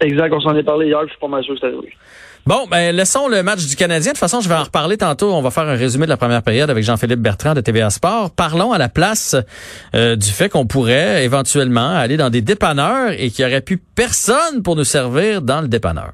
Exact, 0.00 0.32
on 0.32 0.40
s'en 0.40 0.56
est 0.56 0.62
parlé 0.62 0.86
hier, 0.86 1.00
je 1.02 1.10
suis 1.10 1.18
pas 1.18 1.28
mal 1.28 1.44
sûr 1.44 1.54
que 1.54 1.60
c'était 1.60 1.76
Bon, 2.46 2.66
ben 2.70 2.94
laissons 2.94 3.26
le 3.26 3.42
match 3.42 3.66
du 3.66 3.74
Canadien. 3.74 4.12
De 4.12 4.16
toute 4.16 4.18
façon, 4.18 4.42
je 4.42 4.50
vais 4.50 4.54
en 4.54 4.64
reparler 4.64 4.98
tantôt. 4.98 5.32
On 5.32 5.40
va 5.40 5.50
faire 5.50 5.64
un 5.64 5.76
résumé 5.76 6.04
de 6.04 6.10
la 6.10 6.18
première 6.18 6.42
période 6.42 6.68
avec 6.68 6.84
Jean-Philippe 6.84 7.20
Bertrand 7.20 7.54
de 7.54 7.62
TVA 7.62 7.88
Sport. 7.88 8.32
Parlons 8.36 8.72
à 8.72 8.76
la 8.76 8.90
place 8.90 9.34
euh, 9.94 10.14
du 10.14 10.28
fait 10.28 10.50
qu'on 10.50 10.66
pourrait 10.66 11.24
éventuellement 11.24 11.88
aller 11.96 12.18
dans 12.18 12.28
des 12.28 12.42
dépanneurs 12.42 13.12
et 13.12 13.30
qu'il 13.30 13.46
n'y 13.46 13.50
aurait 13.50 13.62
plus 13.62 13.78
personne 13.78 14.62
pour 14.62 14.76
nous 14.76 14.84
servir 14.84 15.40
dans 15.40 15.62
le 15.62 15.68
dépanneur. 15.68 16.12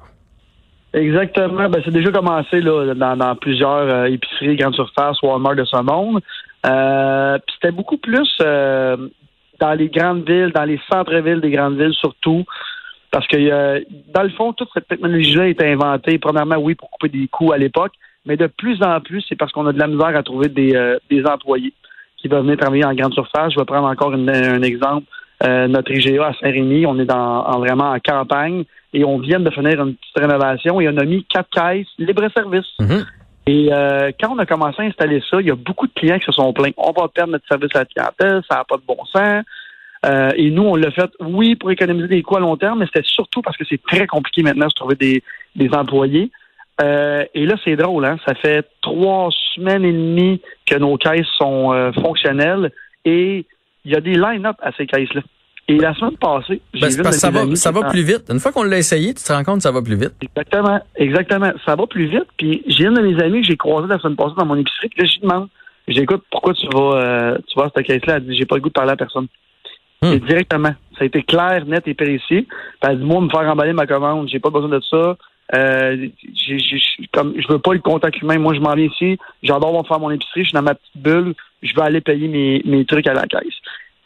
Exactement. 0.94 1.68
Ben, 1.68 1.82
c'est 1.84 1.90
déjà 1.90 2.12
commencé 2.12 2.60
là, 2.60 2.94
dans, 2.94 3.34
plusieurs 3.34 3.92
euh, 3.92 4.04
épiceries, 4.04 4.54
grandes 4.54 4.76
surfaces, 4.76 5.20
Walmart 5.24 5.56
de 5.56 5.64
ce 5.64 5.82
monde. 5.82 6.20
Euh, 6.64 7.38
c'était 7.54 7.72
beaucoup 7.72 7.98
plus 7.98 8.28
dans 8.38 9.74
les 9.74 9.88
grandes 9.88 10.28
villes, 10.28 10.52
dans 10.54 10.64
les 10.64 10.80
centres-villes 10.92 11.40
des 11.40 11.50
grandes 11.50 11.76
villes 11.76 11.94
surtout. 11.94 12.44
Parce 13.10 13.26
que 13.26 13.36
euh, 13.36 13.80
dans 14.14 14.22
le 14.22 14.30
fond, 14.30 14.52
toute 14.52 14.68
cette 14.72 14.86
technologie-là 14.88 15.44
a 15.44 15.46
été 15.46 15.66
inventée, 15.66 16.18
premièrement, 16.18 16.56
oui, 16.56 16.74
pour 16.74 16.90
couper 16.90 17.08
des 17.08 17.26
coûts 17.26 17.52
à 17.52 17.58
l'époque, 17.58 17.92
mais 18.24 18.36
de 18.36 18.46
plus 18.46 18.82
en 18.82 19.00
plus, 19.00 19.24
c'est 19.28 19.36
parce 19.36 19.50
qu'on 19.52 19.66
a 19.66 19.72
de 19.72 19.78
la 19.78 19.88
misère 19.88 20.16
à 20.16 20.22
trouver 20.22 20.48
des, 20.48 20.76
euh, 20.76 20.98
des 21.10 21.24
employés 21.24 21.72
qui 22.18 22.28
veulent 22.28 22.42
venir 22.42 22.58
travailler 22.58 22.84
en 22.84 22.94
grande 22.94 23.14
surface. 23.14 23.52
Je 23.52 23.58
vais 23.58 23.64
prendre 23.64 23.88
encore 23.88 24.12
un 24.12 24.62
exemple. 24.62 25.06
Euh, 25.42 25.66
notre 25.68 25.90
IGA 25.90 26.26
à 26.26 26.34
Saint-Rémy, 26.34 26.84
on 26.86 26.98
est 26.98 27.06
dans, 27.06 27.58
vraiment 27.58 27.90
en 27.90 27.98
campagne 27.98 28.64
et 28.92 29.04
on 29.04 29.18
vient 29.18 29.40
de 29.40 29.50
finir 29.50 29.80
une 29.82 29.94
petite 29.94 30.18
rénovation 30.18 30.80
et 30.80 30.88
on 30.88 30.96
a 30.98 31.04
mis 31.04 31.24
quatre 31.24 31.48
caisses 31.48 31.88
libre-service. 31.98 32.66
Mm-hmm. 32.78 33.04
Et 33.46 33.70
quand 34.20 34.34
on 34.34 34.38
a 34.38 34.44
commencé 34.44 34.82
à 34.82 34.84
installer 34.84 35.22
ça, 35.30 35.40
il 35.40 35.46
y 35.46 35.50
a 35.50 35.54
beaucoup 35.56 35.86
de 35.86 35.92
clients 35.94 36.18
qui 36.18 36.26
se 36.26 36.32
sont 36.32 36.52
plaints. 36.52 36.72
On 36.76 36.92
va 36.92 37.08
perdre 37.08 37.32
notre 37.32 37.46
service 37.48 37.74
à 37.74 37.80
la 37.80 37.84
clientèle, 37.86 38.42
ça 38.48 38.58
n'a 38.58 38.64
pas 38.64 38.76
de 38.76 38.82
bon 38.86 39.02
sens. 39.06 39.44
Euh, 40.06 40.30
et 40.34 40.50
nous, 40.50 40.62
on 40.62 40.76
l'a 40.76 40.90
fait, 40.90 41.10
oui, 41.20 41.56
pour 41.56 41.70
économiser 41.70 42.08
des 42.08 42.22
coûts 42.22 42.36
à 42.36 42.40
long 42.40 42.56
terme, 42.56 42.78
mais 42.78 42.86
c'était 42.86 43.06
surtout 43.06 43.42
parce 43.42 43.56
que 43.56 43.64
c'est 43.68 43.82
très 43.82 44.06
compliqué 44.06 44.42
maintenant 44.42 44.66
de 44.66 44.72
trouver 44.72 44.94
des, 44.94 45.22
des 45.56 45.68
employés. 45.74 46.30
Euh, 46.80 47.24
et 47.34 47.44
là, 47.44 47.56
c'est 47.62 47.76
drôle, 47.76 48.06
hein? 48.06 48.16
Ça 48.26 48.34
fait 48.34 48.66
trois 48.80 49.28
semaines 49.54 49.84
et 49.84 49.92
demie 49.92 50.40
que 50.64 50.76
nos 50.76 50.96
caisses 50.96 51.26
sont 51.36 51.74
euh, 51.74 51.92
fonctionnelles 51.92 52.72
et 53.04 53.44
il 53.84 53.92
y 53.92 53.94
a 53.94 54.00
des 54.00 54.14
line-up 54.14 54.56
à 54.62 54.72
ces 54.72 54.86
caisses-là. 54.86 55.20
Et 55.68 55.76
la 55.76 55.94
semaine 55.94 56.16
passée, 56.16 56.62
j'ai 56.72 56.80
ben, 56.80 56.88
vu 56.88 57.12
ça 57.12 57.30
va, 57.30 57.54
ça 57.54 57.70
va 57.70 57.90
plus 57.90 58.02
vite. 58.02 58.24
Une 58.30 58.40
fois 58.40 58.50
qu'on 58.50 58.64
l'a 58.64 58.78
essayé, 58.78 59.12
tu 59.12 59.22
te 59.22 59.32
rends 59.32 59.44
compte 59.44 59.56
que 59.56 59.62
ça 59.62 59.70
va 59.70 59.82
plus 59.82 59.96
vite. 59.96 60.14
Exactement, 60.22 60.80
exactement. 60.96 61.52
Ça 61.66 61.76
va 61.76 61.86
plus 61.86 62.06
vite. 62.06 62.26
Puis 62.38 62.62
j'ai 62.66 62.86
une 62.86 62.94
de 62.94 63.02
mes 63.02 63.22
amis 63.22 63.42
que 63.42 63.46
j'ai 63.46 63.56
croisé 63.58 63.86
la 63.86 63.98
semaine 63.98 64.16
passée 64.16 64.34
dans 64.38 64.46
mon 64.46 64.56
épicerie, 64.56 64.88
puis 64.88 65.02
là, 65.02 65.06
je 65.06 65.12
lui 65.12 65.28
demande, 65.28 65.48
j'écoute, 65.86 66.24
pourquoi 66.30 66.54
tu 66.54 66.66
vas, 66.72 67.36
tu 67.46 67.58
vas 67.58 67.66
à 67.66 67.70
cette 67.76 67.86
caisse-là? 67.86 68.16
Elle 68.16 68.26
dit, 68.26 68.36
j'ai 68.36 68.46
pas 68.46 68.56
le 68.56 68.62
goût 68.62 68.70
de 68.70 68.72
parler 68.72 68.92
à 68.92 68.96
personne. 68.96 69.28
Hmm. 70.02 70.16
directement. 70.16 70.74
Ça 70.96 71.02
a 71.02 71.04
été 71.04 71.22
clair, 71.22 71.66
net 71.66 71.86
et 71.86 71.94
précis. 71.94 72.46
Elle 72.80 72.98
dit, 72.98 73.04
moi, 73.04 73.20
me 73.20 73.28
faire 73.28 73.40
emballer 73.40 73.72
ma 73.72 73.86
commande, 73.86 74.28
j'ai 74.28 74.40
pas 74.40 74.50
besoin 74.50 74.70
de 74.70 74.80
ça. 74.80 75.16
Euh, 75.54 76.08
comme 77.12 77.34
je 77.36 77.48
veux 77.48 77.58
pas 77.58 77.72
le 77.72 77.80
contact 77.80 78.20
humain. 78.22 78.38
Moi, 78.38 78.54
je 78.54 78.60
m'en 78.60 78.74
viens 78.74 78.86
ici. 78.86 79.18
J'adore 79.42 79.86
faire 79.86 79.98
mon 79.98 80.10
épicerie. 80.10 80.42
Je 80.42 80.48
suis 80.48 80.54
dans 80.54 80.62
ma 80.62 80.74
petite 80.74 80.96
bulle. 80.96 81.34
Je 81.62 81.74
veux 81.74 81.82
aller 81.82 82.00
payer 82.00 82.28
mes, 82.28 82.62
mes 82.64 82.84
trucs 82.84 83.06
à 83.06 83.14
la 83.14 83.26
caisse. 83.26 83.54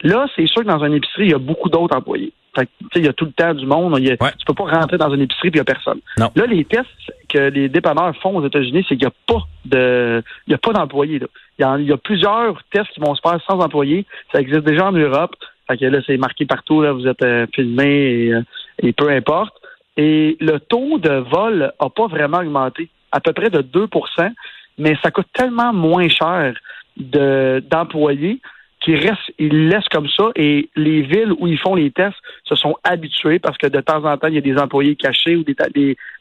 Là, 0.02 0.26
c'est 0.34 0.46
sûr 0.46 0.62
que 0.62 0.68
dans 0.68 0.84
une 0.84 0.94
épicerie, 0.94 1.24
il 1.24 1.30
y 1.30 1.34
a 1.34 1.38
beaucoup 1.38 1.68
d'autres 1.68 1.96
employés. 1.96 2.32
Fait 2.56 2.68
il 2.96 3.04
y 3.04 3.08
a 3.08 3.12
tout 3.12 3.24
le 3.24 3.32
temps 3.32 3.52
du 3.52 3.66
monde. 3.66 3.96
Il 3.98 4.06
y 4.06 4.10
Tu 4.10 4.44
peux 4.46 4.54
pas 4.54 4.64
rentrer 4.64 4.96
dans 4.96 5.12
une 5.12 5.22
épicerie 5.22 5.48
et 5.48 5.50
il 5.50 5.54
n'y 5.54 5.60
a 5.60 5.64
personne. 5.64 6.00
Là, 6.16 6.46
les 6.46 6.64
tests 6.64 6.88
que 7.28 7.50
les 7.50 7.68
dépanneurs 7.68 8.14
font 8.22 8.36
aux 8.36 8.46
États-Unis, 8.46 8.84
c'est 8.88 8.96
qu'il 8.96 9.06
n'y 9.06 9.12
a 9.12 9.14
pas 9.26 9.42
de, 9.64 10.22
il 10.46 10.52
y 10.52 10.54
a 10.54 10.58
pas 10.58 10.72
d'employés. 10.72 11.20
Il, 11.20 11.26
il 11.58 11.86
y, 11.86 11.92
a 11.92 11.96
plusieurs 11.96 12.62
tests 12.72 12.90
qui 12.92 13.00
vont 13.00 13.14
se 13.14 13.20
faire 13.20 13.40
sans 13.48 13.58
employés. 13.60 14.06
Ça 14.32 14.40
existe 14.40 14.64
déjà 14.64 14.86
en 14.86 14.92
Europe. 14.92 15.34
Fait 15.68 15.78
que 15.78 15.84
là, 15.86 16.00
c'est 16.06 16.16
marqué 16.16 16.44
partout, 16.46 16.82
là, 16.82 16.92
vous 16.92 17.06
êtes 17.06 17.22
euh, 17.22 17.46
filmé 17.54 18.30
euh, 18.32 18.42
et, 18.82 18.92
peu 18.92 19.08
importe. 19.10 19.54
Et 19.96 20.36
le 20.40 20.58
taux 20.58 20.98
de 20.98 21.24
vol 21.30 21.72
n'a 21.80 21.88
pas 21.88 22.06
vraiment 22.06 22.38
augmenté, 22.38 22.88
à 23.12 23.20
peu 23.20 23.32
près 23.32 23.50
de 23.50 23.60
2% 23.60 24.32
mais 24.78 24.96
ça 25.02 25.10
coûte 25.10 25.26
tellement 25.32 25.72
moins 25.72 26.08
cher 26.08 26.54
d'employés 26.96 28.40
qu'ils 28.80 28.96
restent, 28.96 29.32
ils 29.38 29.68
laissent 29.68 29.88
comme 29.90 30.08
ça 30.08 30.24
et 30.36 30.68
les 30.76 31.02
villes 31.02 31.32
où 31.38 31.46
ils 31.46 31.58
font 31.58 31.74
les 31.74 31.90
tests 31.90 32.16
se 32.44 32.54
sont 32.54 32.76
habitués 32.84 33.38
parce 33.38 33.56
que 33.56 33.66
de 33.66 33.80
temps 33.80 34.04
en 34.04 34.16
temps, 34.18 34.28
il 34.28 34.34
y 34.34 34.38
a 34.38 34.42
des 34.42 34.58
employés 34.58 34.94
cachés 34.94 35.36
ou 35.36 35.44
des, 35.44 35.56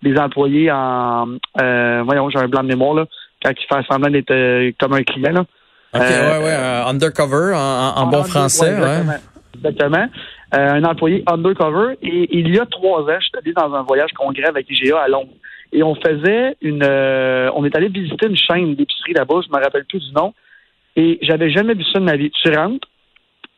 des, 0.01 0.17
employés 0.17 0.71
en 0.71 1.27
euh, 1.61 2.01
voyons, 2.05 2.29
j'ai 2.29 2.39
un 2.39 2.47
blanc 2.47 2.63
de 2.63 2.69
mémoire 2.69 2.93
là, 2.93 3.05
quand 3.43 3.51
ils 3.51 3.67
font 3.67 3.83
semblant 3.83 4.09
d'être 4.09 4.77
comme 4.79 4.93
un 4.93 5.03
client. 5.03 5.33
Là. 5.33 5.41
OK, 5.93 6.01
ouais, 6.01 6.43
ouais, 6.43 6.55
undercover 6.87 7.53
en, 7.55 8.07
bon 8.07 8.23
français, 8.23 8.79
ouais. 8.79 9.17
Exactement. 9.55 10.07
Euh, 10.55 10.69
un 10.69 10.83
employé 10.83 11.23
undercover. 11.27 11.95
Et 12.01 12.37
il 12.37 12.53
y 12.53 12.59
a 12.59 12.65
trois 12.65 13.01
ans, 13.01 13.19
je 13.19 13.25
suis 13.25 13.31
allé 13.37 13.53
dans 13.53 13.73
un 13.73 13.83
voyage 13.83 14.11
congrès 14.13 14.47
avec 14.47 14.69
IGA 14.69 14.99
à 14.99 15.07
Londres. 15.07 15.33
Et 15.71 15.81
on 15.83 15.95
faisait 15.95 16.55
une... 16.61 16.83
Euh, 16.83 17.49
on 17.55 17.65
est 17.65 17.75
allé 17.75 17.87
visiter 17.87 18.27
une 18.27 18.37
chaîne 18.37 18.75
d'épicerie 18.75 19.13
là-bas, 19.13 19.41
je 19.43 19.49
me 19.49 19.63
rappelle 19.63 19.85
plus 19.85 19.99
du 19.99 20.13
nom. 20.13 20.33
Et 20.95 21.17
j'avais 21.23 21.49
jamais 21.49 21.73
vu 21.73 21.83
ça 21.85 21.99
de 21.99 22.05
ma 22.05 22.15
vie. 22.15 22.29
Tu 22.29 22.49
rentres, 22.55 22.87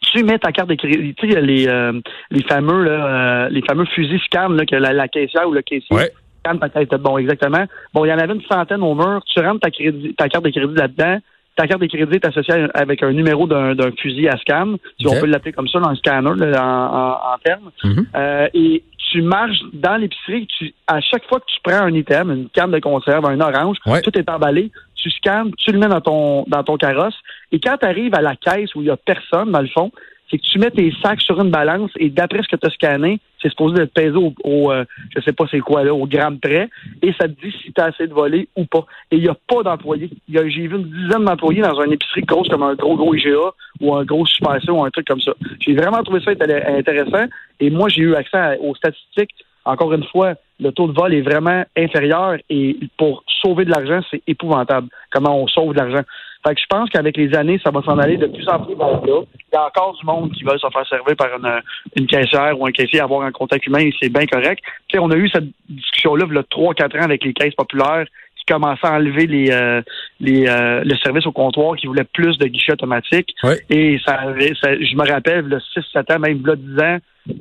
tu 0.01 0.23
mets 0.23 0.39
ta 0.39 0.53
carte 0.53 0.69
de 0.69 0.75
crédit. 0.75 1.13
Tu 1.15 1.29
sais, 1.29 1.41
les, 1.41 1.67
euh, 1.67 1.99
les 2.31 2.43
fameux 2.43 2.83
là, 2.83 3.49
les 3.49 3.61
fameux 3.63 3.85
fusils 3.85 4.21
scan 4.21 4.49
là, 4.49 4.65
que 4.65 4.75
la, 4.75 5.07
caissière 5.09 5.47
ou 5.47 5.51
le 5.51 5.61
caissier 5.61 5.93
ouais. 5.93 6.11
scanne 6.39 6.59
ta 6.59 6.69
carte. 6.69 6.95
Bon, 7.01 7.17
exactement. 7.17 7.65
Bon, 7.93 8.05
il 8.05 8.09
y 8.09 8.13
en 8.13 8.19
avait 8.19 8.33
une 8.33 8.43
centaine 8.43 8.83
au 8.83 8.95
mur. 8.95 9.21
Tu 9.25 9.41
rentres 9.41 9.59
ta, 9.59 9.71
crédit, 9.71 10.15
ta 10.15 10.29
carte 10.29 10.45
de 10.45 10.51
crédit 10.51 10.75
là-dedans 10.75 11.19
ta 11.55 11.67
carte 11.67 11.81
de 11.81 11.87
crédit 11.87 12.15
est 12.15 12.25
associée 12.25 12.67
avec 12.73 13.01
un 13.03 13.11
numéro 13.11 13.47
d'un 13.47 13.91
fusil 13.97 14.27
à 14.27 14.37
scan, 14.37 14.75
si 14.99 15.07
on 15.07 15.19
peut 15.19 15.25
l'appeler 15.25 15.53
comme 15.53 15.67
ça, 15.67 15.79
dans 15.79 15.89
un 15.89 15.95
scanner 15.95 16.29
en, 16.29 17.37
termes. 17.43 17.71
Mm-hmm. 17.83 18.05
Euh, 18.15 18.47
et 18.53 18.83
tu 19.11 19.21
marches 19.21 19.61
dans 19.73 19.95
l'épicerie, 19.95 20.47
tu, 20.47 20.73
à 20.87 20.99
chaque 20.99 21.25
fois 21.27 21.39
que 21.39 21.45
tu 21.47 21.59
prends 21.63 21.83
un 21.83 21.93
item, 21.93 22.31
une 22.31 22.49
canne 22.49 22.71
de 22.71 22.79
conserve, 22.79 23.25
un 23.25 23.39
orange, 23.39 23.77
tout 24.03 24.17
est 24.17 24.29
emballé, 24.29 24.71
tu 24.95 25.09
scannes, 25.11 25.51
tu 25.57 25.71
le 25.71 25.79
mets 25.79 25.87
dans 25.87 26.01
ton 26.01 26.43
dans 26.47 26.63
ton 26.63 26.77
carrosse, 26.77 27.15
et 27.51 27.59
quand 27.59 27.77
tu 27.77 27.85
arrives 27.85 28.15
à 28.15 28.21
la 28.21 28.35
caisse 28.35 28.73
où 28.75 28.81
il 28.81 28.87
y 28.87 28.91
a 28.91 28.97
personne, 28.97 29.51
dans 29.51 29.61
le 29.61 29.67
fond, 29.67 29.91
c'est 30.29 30.37
que 30.37 30.43
tu 30.43 30.59
mets 30.59 30.71
tes 30.71 30.93
sacs 31.03 31.21
sur 31.21 31.39
une 31.39 31.51
balance 31.51 31.91
et 31.97 32.09
d'après 32.09 32.41
ce 32.41 32.47
que 32.47 32.55
tu 32.55 32.67
as 32.67 32.71
scanné, 32.71 33.19
c'est 33.45 33.51
supposé 33.51 33.83
être 33.83 33.93
pesé 33.93 34.17
au, 34.43 34.71
euh, 34.71 34.85
je 35.15 35.21
sais 35.21 35.31
pas 35.31 35.45
c'est 35.51 35.59
quoi 35.59 35.83
là, 35.83 35.93
au 35.93 36.07
gramme 36.07 36.39
près, 36.39 36.67
et 37.03 37.13
ça 37.13 37.27
te 37.27 37.39
dit 37.39 37.53
si 37.61 37.71
tu 37.71 37.79
as 37.79 37.85
assez 37.85 38.07
de 38.07 38.13
volets 38.13 38.47
ou 38.55 38.65
pas. 38.65 38.85
Et 39.11 39.17
il 39.17 39.21
n'y 39.21 39.29
a 39.29 39.37
pas 39.47 39.61
d'employés. 39.61 40.09
J'ai 40.27 40.67
vu 40.67 40.75
une 40.75 40.89
dizaine 40.89 41.25
d'employés 41.25 41.61
dans 41.61 41.79
une 41.81 41.93
épicerie 41.93 42.21
grosse 42.21 42.47
comme 42.49 42.63
un 42.63 42.73
gros 42.73 42.95
gros 42.95 43.13
IGA 43.13 43.51
ou 43.81 43.93
un 43.93 44.03
gros 44.03 44.25
Super 44.25 44.57
ou 44.69 44.83
un 44.83 44.89
truc 44.89 45.07
comme 45.07 45.21
ça. 45.21 45.33
J'ai 45.59 45.75
vraiment 45.75 46.01
trouvé 46.01 46.21
ça 46.21 46.31
intéressant 46.31 47.25
et 47.59 47.69
moi 47.69 47.87
j'ai 47.89 48.01
eu 48.01 48.15
accès 48.15 48.57
aux 48.61 48.73
statistiques. 48.73 49.35
Encore 49.63 49.93
une 49.93 50.03
fois, 50.05 50.33
le 50.59 50.71
taux 50.71 50.87
de 50.87 50.93
vol 50.93 51.13
est 51.13 51.21
vraiment 51.21 51.63
inférieur 51.77 52.37
et 52.49 52.77
pour 52.97 53.23
sauver 53.41 53.65
de 53.65 53.71
l'argent, 53.71 53.99
c'est 54.09 54.21
épouvantable 54.27 54.87
comment 55.11 55.39
on 55.39 55.47
sauve 55.47 55.73
de 55.73 55.79
l'argent. 55.79 56.03
Fait 56.45 56.53
que 56.53 56.61
je 56.61 56.65
pense 56.69 56.89
qu'avec 56.89 57.17
les 57.17 57.33
années, 57.35 57.59
ça 57.63 57.71
va 57.71 57.81
s'en 57.81 57.97
aller 57.97 58.17
de 58.17 58.27
plus 58.27 58.47
en 58.47 58.59
plus 58.59 58.75
vers 58.75 58.87
là. 58.87 58.99
Il 59.03 59.53
y 59.53 59.55
a 59.55 59.65
encore 59.65 59.97
du 59.99 60.05
monde 60.05 60.31
qui 60.31 60.43
veut 60.43 60.57
se 60.57 60.67
faire 60.71 60.87
servir 60.87 61.15
par 61.15 61.29
une, 61.37 61.61
une 61.95 62.05
caissière 62.05 62.59
ou 62.59 62.67
un 62.67 62.71
caissier, 62.71 62.99
avoir 62.99 63.21
un 63.21 63.31
contact 63.31 63.65
humain, 63.65 63.79
et 63.79 63.93
c'est 63.99 64.09
bien 64.09 64.27
correct. 64.27 64.63
Tu 64.87 64.97
sais, 64.97 64.99
on 64.99 65.09
a 65.09 65.15
eu 65.15 65.27
cette 65.29 65.47
discussion-là 65.69 66.25
il 66.29 66.35
y 66.35 66.37
a 66.37 66.41
3-4 66.41 66.99
ans 66.99 67.03
avec 67.03 67.23
les 67.23 67.33
caisses 67.33 67.55
populaires 67.55 68.05
qui 68.37 68.45
commençaient 68.53 68.85
à 68.85 68.93
enlever 68.93 69.25
les, 69.25 69.49
euh, 69.49 69.81
les 70.19 70.47
euh, 70.47 70.83
le 70.83 70.95
service 70.97 71.25
au 71.25 71.31
comptoir, 71.31 71.75
qui 71.77 71.87
voulaient 71.87 72.03
plus 72.03 72.37
de 72.37 72.45
guichets 72.45 72.73
automatiques. 72.73 73.33
Et 73.71 73.97
ça, 74.05 74.19
je 74.37 74.95
me 74.95 75.11
rappelle, 75.11 75.45
le 75.45 75.57
6-7 75.57 76.15
ans, 76.15 76.19
même 76.19 76.45
là 76.45 76.55
10 76.55 76.79
ans, 76.79 76.97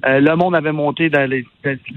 euh, 0.07 0.21
le 0.21 0.37
monde 0.37 0.57
avait 0.57 0.73
monté 0.73 1.11
dans 1.11 1.29
les, 1.29 1.45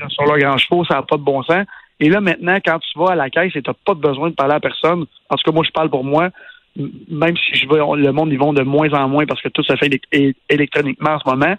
sur 0.10 0.26
leur 0.26 0.38
grand 0.40 0.58
chevaux, 0.58 0.84
ça 0.84 0.96
n'a 0.96 1.04
pas 1.04 1.16
de 1.16 1.22
bon 1.22 1.42
sens. 1.44 1.66
Et 2.00 2.10
là, 2.10 2.20
maintenant, 2.20 2.58
quand 2.64 2.80
tu 2.80 3.00
vas 3.00 3.12
à 3.12 3.16
la 3.16 3.30
caisse 3.30 3.56
et 3.56 3.62
tu 3.62 3.70
n'as 3.70 3.76
pas 3.86 3.94
besoin 3.94 4.30
de 4.30 4.36
parler 4.36 4.56
à 4.56 4.60
personne, 4.60 5.06
parce 5.30 5.42
que 5.42 5.52
moi, 5.52 5.64
je 5.66 5.72
parle 5.72 5.90
pour 5.90 6.04
moi, 6.04 6.30
même 7.10 7.36
si 7.38 7.56
je 7.56 7.68
veux, 7.68 7.80
le 7.96 8.12
monde, 8.12 8.32
ils 8.32 8.40
vont 8.40 8.54
de 8.54 8.64
moins 8.64 8.92
en 8.94 9.08
moins 9.08 9.26
parce 9.26 9.42
que 9.42 9.50
tout 9.50 9.64
se 9.64 9.76
fait 9.76 9.90
électroniquement 10.50 11.12
en 11.12 11.20
ce 11.20 11.30
moment. 11.30 11.56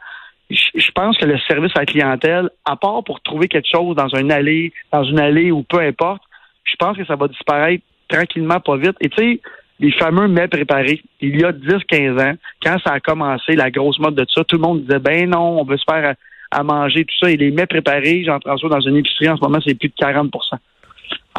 Je 0.51 0.91
pense 0.95 1.19
que 1.19 1.27
le 1.27 1.39
service 1.41 1.73
à 1.75 1.81
la 1.81 1.87
clientèle, 1.87 2.51
à 2.65 2.77
part 2.77 3.05
pour 3.05 3.21
trouver 3.21 3.49
quelque 3.49 3.69
chose 3.71 3.95
dans 3.97 4.09
une 4.09 4.33
allée, 4.33 4.73
dans 4.93 5.05
une 5.05 5.19
allée 5.19 5.51
ou 5.51 5.63
peu 5.63 5.81
importe, 5.81 6.23
je 6.65 6.75
pense 6.79 6.97
que 6.97 7.05
ça 7.05 7.17
va 7.17 7.29
disparaître 7.29 7.85
tranquillement, 8.09 8.61
pas 8.61 8.77
vite. 8.77 8.97
Et 9.01 9.09
tu 9.11 9.17
sais, 9.19 9.41
les 9.81 9.93
fameux 9.93 10.29
mets 10.29 10.49
préparés, 10.49 11.03
il 11.21 11.41
y 11.41 11.45
a 11.45 11.53
10-15 11.53 12.21
ans, 12.21 12.35
quand 12.63 12.79
ça 12.85 12.93
a 12.93 13.01
commencé, 13.01 13.55
la 13.55 13.71
grosse 13.71 13.99
mode 13.99 14.15
de 14.15 14.27
ça, 14.33 14.45
tout 14.45 14.57
le 14.57 14.63
monde 14.63 14.83
disait, 14.83 14.99
ben 14.99 15.29
non, 15.31 15.61
on 15.61 15.65
veut 15.65 15.77
se 15.77 15.85
faire 15.89 16.15
à, 16.51 16.63
manger, 16.63 17.05
tout 17.05 17.15
ça. 17.21 17.31
Et 17.31 17.37
les 17.37 17.51
mets 17.51 17.67
préparés, 17.67 18.25
transfère 18.45 18.71
dans 18.71 18.81
une 18.81 18.97
épicerie 18.97 19.29
en 19.29 19.37
ce 19.37 19.43
moment, 19.43 19.59
c'est 19.65 19.75
plus 19.75 19.89
de 19.89 19.95
40 19.95 20.33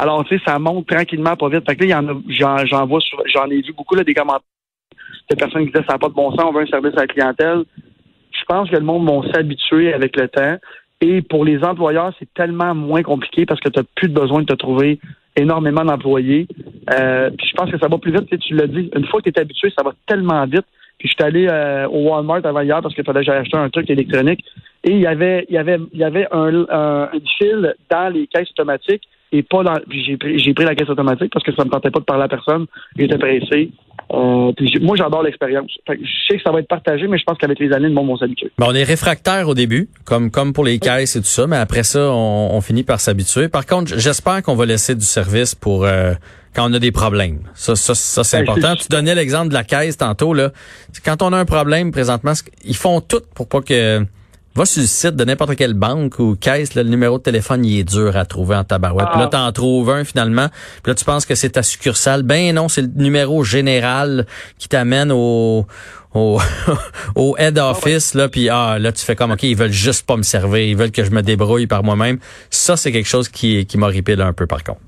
alors, 0.00 0.24
tu 0.24 0.38
sais, 0.38 0.42
ça 0.46 0.58
monte 0.58 0.86
tranquillement, 0.86 1.36
pas 1.36 1.50
vite. 1.50 1.68
Fait 1.68 1.76
que 1.76 1.84
là, 1.84 2.00
j'en, 2.64 2.86
vois, 2.86 3.00
j'en 3.26 3.44
ai 3.50 3.60
vu 3.60 3.74
beaucoup, 3.74 3.94
là, 3.94 4.02
des 4.02 4.14
commentaires 4.14 4.40
de 5.28 5.36
personnes 5.36 5.66
qui 5.66 5.72
disaient, 5.72 5.84
ça 5.86 5.92
n'a 5.92 5.98
pas 5.98 6.08
de 6.08 6.14
bon 6.14 6.30
sens, 6.30 6.40
on 6.46 6.52
veut 6.52 6.62
un 6.62 6.66
service 6.66 6.96
à 6.96 7.02
la 7.02 7.06
clientèle. 7.06 7.64
Je 8.32 8.44
pense 8.48 8.70
que 8.70 8.76
le 8.76 8.82
monde 8.82 9.06
va 9.06 9.30
s'habituer 9.30 9.92
avec 9.92 10.16
le 10.16 10.28
temps. 10.28 10.56
Et 11.02 11.20
pour 11.20 11.44
les 11.44 11.62
employeurs, 11.62 12.14
c'est 12.18 12.32
tellement 12.32 12.74
moins 12.74 13.02
compliqué 13.02 13.44
parce 13.44 13.60
que 13.60 13.68
tu 13.68 13.78
n'as 13.78 13.84
plus 13.94 14.08
besoin 14.08 14.40
de 14.40 14.46
te 14.46 14.54
trouver 14.54 14.98
énormément 15.36 15.84
d'employés. 15.84 16.46
Euh, 16.92 17.28
puis 17.36 17.46
je 17.46 17.54
pense 17.54 17.70
que 17.70 17.78
ça 17.78 17.88
va 17.88 17.98
plus 17.98 18.12
vite, 18.12 18.38
tu 18.40 18.54
l'as 18.54 18.66
dit. 18.66 18.90
Une 18.96 19.06
fois 19.06 19.20
que 19.20 19.28
tu 19.28 19.38
es 19.38 19.40
habitué, 19.40 19.70
ça 19.76 19.84
va 19.84 19.92
tellement 20.06 20.46
vite. 20.46 20.64
Puis 20.98 21.08
je 21.08 21.12
suis 21.12 21.22
allé 21.22 21.46
euh, 21.46 21.86
au 21.88 22.08
Walmart 22.08 22.44
avant 22.44 22.60
hier 22.62 22.80
parce 22.80 22.94
qu'il 22.94 23.04
fallait 23.04 23.24
que 23.24 23.30
acheter 23.30 23.56
un 23.58 23.68
truc 23.68 23.90
électronique. 23.90 24.42
Et 24.84 24.92
il 24.92 25.00
y 25.00 25.06
avait, 25.06 25.44
il 25.50 25.54
y 25.54 25.58
avait, 25.58 25.78
il 25.92 25.98
y 25.98 26.04
avait 26.04 26.26
un, 26.32 26.64
un, 26.70 27.10
fil 27.38 27.74
dans 27.90 28.12
les 28.12 28.26
caisses 28.26 28.50
automatiques 28.52 29.06
et 29.32 29.42
pas 29.42 29.62
dans. 29.62 29.78
J'ai 29.90 30.16
pris, 30.16 30.38
j'ai 30.38 30.54
pris 30.54 30.64
la 30.64 30.74
caisse 30.74 30.88
automatique 30.88 31.32
parce 31.32 31.44
que 31.44 31.54
ça 31.54 31.64
me 31.64 31.70
tentait 31.70 31.90
pas 31.90 32.00
de 32.00 32.04
parler 32.04 32.24
à 32.24 32.28
personne. 32.28 32.66
J'étais 32.96 33.18
pressé. 33.18 33.70
Euh, 34.12 34.52
puis 34.56 34.78
moi, 34.80 34.96
j'adore 34.96 35.22
l'expérience. 35.22 35.70
Je 35.88 35.94
sais 36.28 36.36
que 36.36 36.42
ça 36.42 36.50
va 36.50 36.58
être 36.60 36.68
partagé, 36.68 37.06
mais 37.06 37.16
je 37.16 37.24
pense 37.24 37.38
qu'avec 37.38 37.60
les 37.60 37.72
années, 37.72 37.88
le 37.88 37.94
monde 37.94 38.10
va 38.10 38.16
s'habituer. 38.16 38.50
on 38.58 38.74
est 38.74 38.82
réfractaire 38.82 39.48
au 39.48 39.54
début, 39.54 39.88
comme 40.04 40.30
comme 40.30 40.52
pour 40.52 40.64
les 40.64 40.78
caisses 40.78 41.14
et 41.14 41.20
tout 41.20 41.26
ça, 41.26 41.46
mais 41.46 41.56
après 41.56 41.84
ça, 41.84 42.10
on, 42.10 42.60
finit 42.60 42.82
par 42.82 43.00
s'habituer. 43.00 43.48
Par 43.48 43.66
contre, 43.66 43.98
j'espère 43.98 44.42
qu'on 44.42 44.56
va 44.56 44.66
laisser 44.66 44.94
du 44.94 45.04
service 45.04 45.54
pour 45.54 45.84
euh, 45.84 46.12
quand 46.54 46.68
on 46.68 46.74
a 46.74 46.78
des 46.78 46.92
problèmes. 46.92 47.40
Ça, 47.54 47.76
ça, 47.76 47.94
ça 47.94 48.24
c'est 48.24 48.38
ben, 48.38 48.50
important. 48.50 48.74
Tu 48.74 48.88
donnais 48.88 49.14
l'exemple 49.14 49.48
de 49.48 49.54
la 49.54 49.64
caisse 49.64 49.96
tantôt 49.96 50.34
là. 50.34 50.50
Quand 51.04 51.22
on 51.22 51.32
a 51.32 51.38
un 51.38 51.44
problème 51.44 51.92
présentement, 51.92 52.32
ils 52.64 52.76
font 52.76 53.00
tout 53.00 53.22
pour 53.34 53.48
pas 53.48 53.60
que 53.60 54.04
Va 54.56 54.64
sur 54.64 54.80
le 54.80 54.86
site 54.88 55.14
de 55.14 55.24
n'importe 55.24 55.54
quelle 55.54 55.74
banque 55.74 56.18
ou 56.18 56.34
caisse, 56.34 56.74
le 56.74 56.82
numéro 56.82 57.18
de 57.18 57.22
téléphone, 57.22 57.64
il 57.64 57.78
est 57.78 57.84
dur 57.84 58.16
à 58.16 58.24
trouver 58.24 58.56
en 58.56 58.64
tabarouette. 58.64 59.06
Puis 59.10 59.20
là, 59.20 59.26
ah. 59.26 59.36
t'en 59.36 59.52
trouves 59.52 59.90
un 59.90 60.04
finalement. 60.04 60.48
Puis 60.82 60.90
là, 60.90 60.94
tu 60.96 61.04
penses 61.04 61.24
que 61.24 61.36
c'est 61.36 61.50
ta 61.50 61.62
succursale. 61.62 62.24
Ben 62.24 62.52
non, 62.52 62.68
c'est 62.68 62.82
le 62.82 62.90
numéro 62.96 63.44
général 63.44 64.26
qui 64.58 64.68
t'amène 64.68 65.12
au, 65.12 65.66
au, 66.14 66.40
au 67.14 67.36
head 67.38 67.58
ah 67.58 67.70
office. 67.70 68.14
Là, 68.14 68.28
puis 68.28 68.48
ah, 68.48 68.78
là, 68.80 68.90
tu 68.90 69.04
fais 69.04 69.14
comme, 69.14 69.30
OK, 69.30 69.44
ils 69.44 69.56
veulent 69.56 69.70
juste 69.70 70.04
pas 70.04 70.16
me 70.16 70.22
servir. 70.22 70.58
Ils 70.58 70.76
veulent 70.76 70.90
que 70.90 71.04
je 71.04 71.12
me 71.12 71.22
débrouille 71.22 71.68
par 71.68 71.84
moi-même. 71.84 72.18
Ça, 72.50 72.76
c'est 72.76 72.90
quelque 72.90 73.08
chose 73.08 73.28
qui, 73.28 73.66
qui 73.66 73.78
m'horripile 73.78 74.20
un 74.20 74.32
peu 74.32 74.48
par 74.48 74.64
contre. 74.64 74.80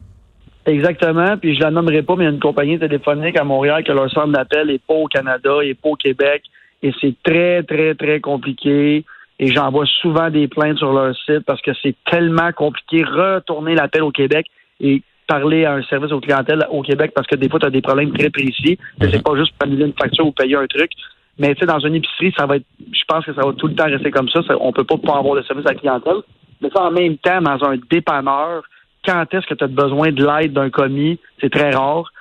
Exactement. 0.67 1.37
Puis 1.37 1.55
je 1.55 1.61
la 1.61 1.71
nommerai 1.71 2.03
pas, 2.03 2.17
mais 2.17 2.25
il 2.25 2.27
y 2.27 2.31
a 2.31 2.33
une 2.33 2.41
compagnie 2.41 2.79
téléphonique 2.81 3.37
à 3.37 3.45
Montréal 3.45 3.83
que 3.85 3.93
leur 3.93 4.11
centre 4.11 4.33
d'appel 4.33 4.71
est 4.71 4.83
pas 4.85 4.95
au 4.95 5.07
Canada, 5.07 5.59
et 5.63 5.75
pas 5.75 5.91
au 5.91 5.97
Québec. 5.97 6.43
Et 6.83 6.93
c'est 7.01 7.15
très, 7.23 7.63
très, 7.63 7.95
très 7.95 8.21
compliqué 8.21 9.05
et 9.43 9.49
j'envoie 9.49 9.87
souvent 10.01 10.31
des 10.31 10.47
plaintes 10.47 10.79
sur 10.79 10.93
leur 10.93 11.17
site 11.17 11.41
parce 11.41 11.61
que 11.63 11.73
c'est 11.83 11.97
tellement 12.09 12.53
compliqué 12.53 13.03
retourner 13.03 13.75
l'appel 13.75 14.05
au 14.05 14.13
Québec 14.13 14.47
et 14.79 15.03
parler 15.27 15.65
à 15.65 15.73
un 15.73 15.83
service 15.83 16.13
aux 16.13 16.21
clientèles 16.21 16.65
au 16.71 16.83
Québec 16.83 17.11
parce 17.13 17.27
que 17.27 17.35
des 17.35 17.49
fois, 17.49 17.59
tu 17.59 17.67
as 17.67 17.71
des 17.71 17.83
problèmes 17.83 18.13
très 18.13 18.31
précis. 18.31 18.79
Mm 19.01 19.09
C'est 19.11 19.25
pas 19.25 19.37
juste 19.37 19.53
pour 19.59 19.67
annuler 19.67 19.87
une 19.87 19.95
facture 20.01 20.29
ou 20.29 20.31
payer 20.31 20.55
un 20.55 20.67
truc. 20.69 20.93
Mais 21.41 21.57
tu 21.57 21.61
sais, 21.61 21.67
dans 21.67 21.81
une 21.81 21.97
épicerie, 21.97 22.33
ça 22.39 22.47
va 22.47 22.59
être 22.59 22.67
je 22.93 23.03
pense 23.09 23.25
que 23.25 23.35
ça 23.35 23.45
va 23.45 23.53
tout 23.55 23.67
le 23.67 23.75
temps 23.75 23.87
rester 23.87 24.13
comme 24.13 24.29
ça. 24.29 24.43
on 24.61 24.73
peut 24.73 24.85
pas 24.85 24.97
pas 24.99 25.19
avoir 25.19 25.35
de 25.35 25.43
service 25.43 25.67
à 25.67 25.73
la 25.73 25.75
clientèle. 25.75 26.23
Mais 26.61 26.71
ça, 26.73 26.85
en 26.85 26.93
même 26.93 27.17
temps, 27.17 27.43
dans 27.43 27.65
un 27.65 27.77
dépanneur, 27.91 28.63
quand 29.05 29.25
est-ce 29.35 29.47
que 29.49 29.55
tu 29.55 29.65
as 29.65 29.67
besoin 29.67 30.13
de 30.13 30.25
l'aide 30.25 30.53
d'un 30.53 30.71
commis? 30.71 31.19
C'est 31.41 31.51
très 31.51 31.71
rare. 31.71 32.13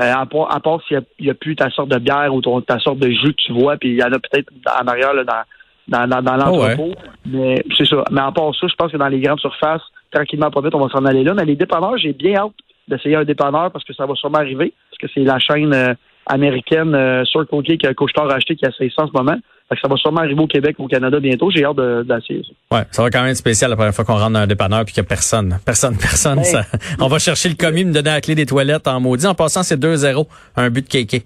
Euh, 0.00 0.12
à 0.14 0.26
part, 0.26 0.60
part 0.62 0.80
s'il 0.86 1.02
n'y 1.18 1.30
a, 1.30 1.34
plus 1.34 1.56
ta 1.56 1.70
sorte 1.70 1.88
de 1.88 1.98
bière 1.98 2.32
ou 2.32 2.40
ta 2.60 2.78
sorte 2.78 3.00
de 3.00 3.10
jus 3.10 3.34
que 3.34 3.42
tu 3.46 3.52
vois, 3.52 3.76
puis 3.76 3.88
il 3.88 3.96
y 3.96 4.04
en 4.04 4.12
a 4.12 4.18
peut-être 4.20 4.52
en 4.80 4.86
arrière 4.86 5.12
là, 5.12 5.24
dans, 5.24 5.42
dans, 5.88 6.06
dans, 6.06 6.36
l'entrepôt. 6.36 6.92
Mais 7.26 7.62
c'est 7.76 7.86
ça. 7.86 8.04
Mais 8.10 8.20
à 8.20 8.30
part 8.30 8.54
ça, 8.54 8.66
je 8.68 8.74
pense 8.74 8.92
que 8.92 8.96
dans 8.96 9.08
les 9.08 9.20
grandes 9.20 9.40
surfaces, 9.40 9.82
tranquillement, 10.10 10.50
pas 10.50 10.60
vite, 10.60 10.74
on 10.74 10.86
va 10.86 10.88
s'en 10.90 11.04
aller 11.04 11.24
là. 11.24 11.34
Mais 11.34 11.44
les 11.44 11.56
dépanneurs, 11.56 11.96
j'ai 11.98 12.12
bien 12.12 12.36
hâte 12.36 12.52
d'essayer 12.88 13.16
un 13.16 13.24
dépanneur 13.24 13.70
parce 13.70 13.84
que 13.84 13.94
ça 13.94 14.06
va 14.06 14.14
sûrement 14.14 14.38
arriver. 14.38 14.72
Parce 14.90 14.98
que 15.00 15.06
c'est 15.14 15.26
la 15.26 15.38
chaîne 15.38 15.72
euh, 15.74 15.94
américaine 16.26 16.94
euh, 16.94 17.24
Circle 17.24 17.62
K 17.62 17.78
que 17.78 17.92
Couchetard 17.92 18.30
a 18.30 18.34
acheté 18.34 18.56
qui 18.56 18.66
a 18.66 18.72
600 18.72 19.02
en 19.02 19.06
ce 19.08 19.12
moment. 19.12 19.36
Fait 19.68 19.74
que 19.74 19.82
ça 19.82 19.88
va 19.88 19.96
sûrement 19.96 20.20
arriver 20.20 20.40
au 20.40 20.46
Québec, 20.46 20.76
au 20.78 20.88
Canada 20.88 21.20
bientôt. 21.20 21.50
J'ai 21.50 21.64
hâte 21.64 21.76
d'essayer 21.76 22.42
ça. 22.42 22.76
Ouais, 22.76 22.84
ça 22.90 23.02
va 23.02 23.10
quand 23.10 23.20
même 23.20 23.30
être 23.30 23.36
spécial 23.36 23.68
la 23.68 23.76
première 23.76 23.94
fois 23.94 24.04
qu'on 24.04 24.16
rentre 24.16 24.32
dans 24.32 24.38
un 24.38 24.46
dépanneur 24.46 24.84
puis 24.86 24.94
qu'il 24.94 25.02
n'y 25.02 25.06
a 25.06 25.08
personne. 25.08 25.58
Personne, 25.66 25.96
personne. 25.98 26.42
Ça, 26.44 26.62
on 26.98 27.08
va 27.08 27.18
chercher 27.18 27.50
le 27.50 27.54
commis, 27.54 27.84
me 27.84 27.92
donner 27.92 28.10
la 28.10 28.20
clé 28.22 28.34
des 28.34 28.46
toilettes 28.46 28.88
en 28.88 28.98
maudit. 29.00 29.26
En 29.26 29.34
passant, 29.34 29.62
c'est 29.62 29.78
2-0. 29.78 30.26
Un 30.56 30.70
but 30.70 30.82
de 30.82 30.88
kéké. 30.88 31.24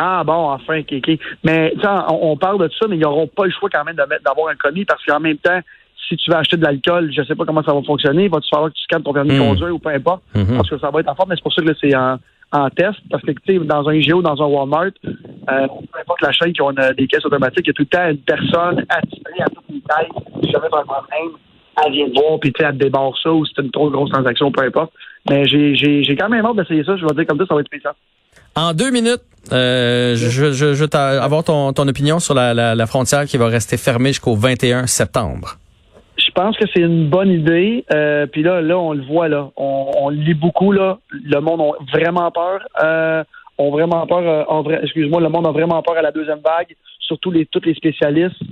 Ah 0.00 0.22
bon, 0.22 0.50
enfin, 0.50 0.82
Kéké. 0.82 1.18
Mais 1.42 1.74
on, 1.82 2.30
on, 2.30 2.36
parle 2.36 2.62
de 2.62 2.72
ça, 2.78 2.86
mais 2.88 2.96
ils 2.96 3.00
n'auront 3.00 3.26
pas 3.26 3.46
le 3.46 3.50
choix 3.50 3.68
quand 3.68 3.82
même 3.82 3.96
d'avoir 3.96 4.48
un 4.48 4.54
commis 4.54 4.84
parce 4.84 5.04
qu'en 5.04 5.18
même 5.18 5.38
temps, 5.38 5.60
si 6.08 6.16
tu 6.16 6.30
veux 6.30 6.36
acheter 6.36 6.56
de 6.56 6.62
l'alcool, 6.62 7.12
je 7.12 7.20
ne 7.20 7.26
sais 7.26 7.34
pas 7.34 7.44
comment 7.44 7.64
ça 7.64 7.74
va 7.74 7.82
fonctionner. 7.82 8.28
Va-tu 8.28 8.48
falloir 8.48 8.70
que 8.70 8.76
tu 8.76 8.84
scannes 8.84 9.02
ton 9.02 9.12
permis 9.12 9.30
de 9.30 9.40
hmm. 9.40 9.48
conduire 9.48 9.74
ou 9.74 9.80
peu 9.80 9.88
importe? 9.88 10.22
Hmm. 10.36 10.56
Parce 10.56 10.70
que 10.70 10.78
ça 10.78 10.90
va 10.90 11.00
être 11.00 11.08
en 11.08 11.16
forme, 11.16 11.30
mais 11.30 11.34
c'est 11.34 11.42
pour 11.42 11.52
ça 11.52 11.62
que 11.62 11.74
c'est 11.80 11.96
en, 11.96 12.16
en, 12.52 12.70
test. 12.70 12.96
Parce 13.10 13.24
que 13.24 13.32
tu 13.32 13.40
sais, 13.44 13.58
dans 13.58 13.88
un 13.88 13.92
IGO, 13.92 14.22
dans 14.22 14.40
un 14.40 14.46
Walmart, 14.46 14.92
euh, 15.04 15.66
peu 15.66 16.00
importe 16.00 16.22
la 16.22 16.30
chaîne 16.30 16.52
qui 16.52 16.62
ont 16.62 16.72
des 16.72 17.06
caisses 17.08 17.26
automatiques, 17.26 17.66
il 17.66 17.68
y 17.68 17.70
a 17.70 17.74
tout 17.74 17.82
le 17.82 17.86
temps 17.86 18.08
une 18.08 18.18
personne 18.18 18.86
attirée 18.88 19.42
à 19.42 19.46
toutes 19.46 19.64
les 19.68 19.80
tailles. 19.80 20.08
Si 20.44 20.50
jamais 20.52 20.66
un 20.66 20.84
problème, 20.84 21.36
elle 21.84 21.92
vient 21.92 22.08
te 22.08 22.20
voir, 22.20 22.38
puis 22.38 22.52
tu 22.52 22.62
sais, 22.62 22.68
elle 22.68 22.78
te 22.78 22.84
débarre 22.84 23.18
ça, 23.20 23.32
ou 23.32 23.44
c'est 23.44 23.60
une 23.60 23.72
trop 23.72 23.90
grosse 23.90 24.10
transaction, 24.10 24.52
peu 24.52 24.64
importe. 24.64 24.92
Mais 25.28 25.44
j'ai 25.44 26.16
quand 26.16 26.28
même 26.28 26.46
hâte 26.46 26.56
d'essayer 26.56 26.84
ça. 26.84 26.96
Je 26.96 27.04
vais 27.04 27.14
dire 27.14 27.26
comme 27.26 27.38
ça, 27.38 27.46
ça 27.46 27.54
va 27.54 27.60
être 27.60 27.66
spécial. 27.66 27.94
En 28.58 28.74
deux 28.74 28.90
minutes, 28.90 29.22
euh, 29.52 30.16
je, 30.16 30.50
je, 30.52 30.96
avoir 30.96 31.44
ton, 31.44 31.72
ton 31.72 31.86
opinion 31.86 32.18
sur 32.18 32.34
la, 32.34 32.54
la, 32.54 32.74
la, 32.74 32.86
frontière 32.86 33.24
qui 33.24 33.36
va 33.36 33.46
rester 33.46 33.76
fermée 33.76 34.08
jusqu'au 34.08 34.34
21 34.34 34.88
septembre. 34.88 35.58
Je 36.16 36.32
pense 36.32 36.56
que 36.56 36.64
c'est 36.74 36.80
une 36.80 37.08
bonne 37.08 37.30
idée. 37.30 37.84
Euh, 37.94 38.26
puis 38.26 38.42
là, 38.42 38.60
là, 38.60 38.76
on 38.76 38.94
le 38.94 39.04
voit 39.04 39.28
là, 39.28 39.50
on, 39.56 39.92
on 40.00 40.08
lit 40.08 40.34
beaucoup 40.34 40.72
là. 40.72 40.98
Le 41.12 41.38
monde 41.38 41.60
a 41.60 41.96
vraiment 41.96 42.32
peur. 42.32 42.66
Euh, 42.82 43.22
ont 43.58 43.70
vraiment 43.70 44.04
peur. 44.08 44.24
Euh, 44.50 44.78
excuse-moi, 44.82 45.20
le 45.20 45.28
monde 45.28 45.46
a 45.46 45.52
vraiment 45.52 45.80
peur 45.82 45.96
à 45.96 46.02
la 46.02 46.10
deuxième 46.10 46.40
vague. 46.40 46.74
Surtout 46.98 47.30
les 47.30 47.46
tous 47.46 47.62
les 47.64 47.74
spécialistes. 47.74 48.42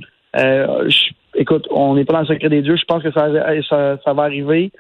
Écoute, 1.35 1.67
on 1.71 1.97
n'est 1.97 2.05
pas 2.05 2.13
dans 2.13 2.21
le 2.21 2.27
secret 2.27 2.49
des 2.49 2.63
dieux. 2.63 2.77
Je 2.77 2.85
pense 2.85 3.03
que 3.03 3.11
ça, 3.11 3.27
ça, 3.69 3.99
ça 4.05 4.13
va 4.13 4.23
arriver. 4.23 4.71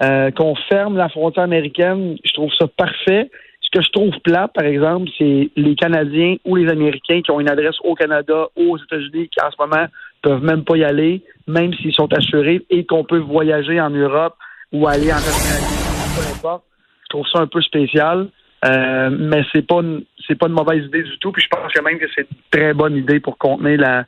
Qu'on 0.00 0.54
ferme 0.68 0.98
la 0.98 1.08
frontière 1.08 1.44
américaine, 1.44 2.18
je 2.22 2.32
trouve 2.34 2.50
ça 2.58 2.66
parfait. 2.66 3.30
Ce 3.66 3.78
que 3.78 3.84
je 3.84 3.90
trouve 3.90 4.12
plat, 4.20 4.48
par 4.48 4.64
exemple, 4.64 5.10
c'est 5.18 5.50
les 5.56 5.74
Canadiens 5.74 6.36
ou 6.44 6.54
les 6.54 6.70
Américains 6.70 7.20
qui 7.20 7.30
ont 7.32 7.40
une 7.40 7.50
adresse 7.50 7.74
au 7.82 7.94
Canada 7.94 8.46
ou 8.56 8.74
aux 8.74 8.78
États-Unis 8.78 9.28
qui, 9.28 9.44
en 9.44 9.50
ce 9.50 9.56
moment, 9.58 9.86
peuvent 10.22 10.42
même 10.42 10.64
pas 10.64 10.76
y 10.76 10.84
aller, 10.84 11.22
même 11.48 11.74
s'ils 11.74 11.92
sont 11.92 12.12
assurés, 12.12 12.64
et 12.70 12.86
qu'on 12.86 13.04
peut 13.04 13.18
voyager 13.18 13.80
en 13.80 13.90
Europe 13.90 14.36
ou 14.72 14.86
aller 14.86 15.12
en 15.12 15.16
Amérique, 15.16 16.14
peu 16.16 16.36
importe. 16.36 16.64
Je 17.04 17.08
trouve 17.08 17.26
ça 17.26 17.40
un 17.40 17.46
peu 17.48 17.60
spécial. 17.60 18.28
Euh, 18.64 19.10
mais 19.10 19.42
c'est 19.52 19.66
pas 19.66 19.80
une, 19.80 20.04
c'est 20.26 20.34
pas 20.34 20.46
une 20.46 20.54
mauvaise 20.54 20.84
idée 20.84 21.02
du 21.02 21.18
tout. 21.18 21.32
Puis 21.32 21.42
je 21.42 21.48
pense 21.48 21.72
quand 21.72 21.82
même 21.82 21.98
que 21.98 22.06
c'est 22.14 22.22
une 22.22 22.36
très 22.50 22.72
bonne 22.72 22.96
idée 22.96 23.20
pour 23.20 23.36
contenir 23.36 23.78
la, 23.80 24.04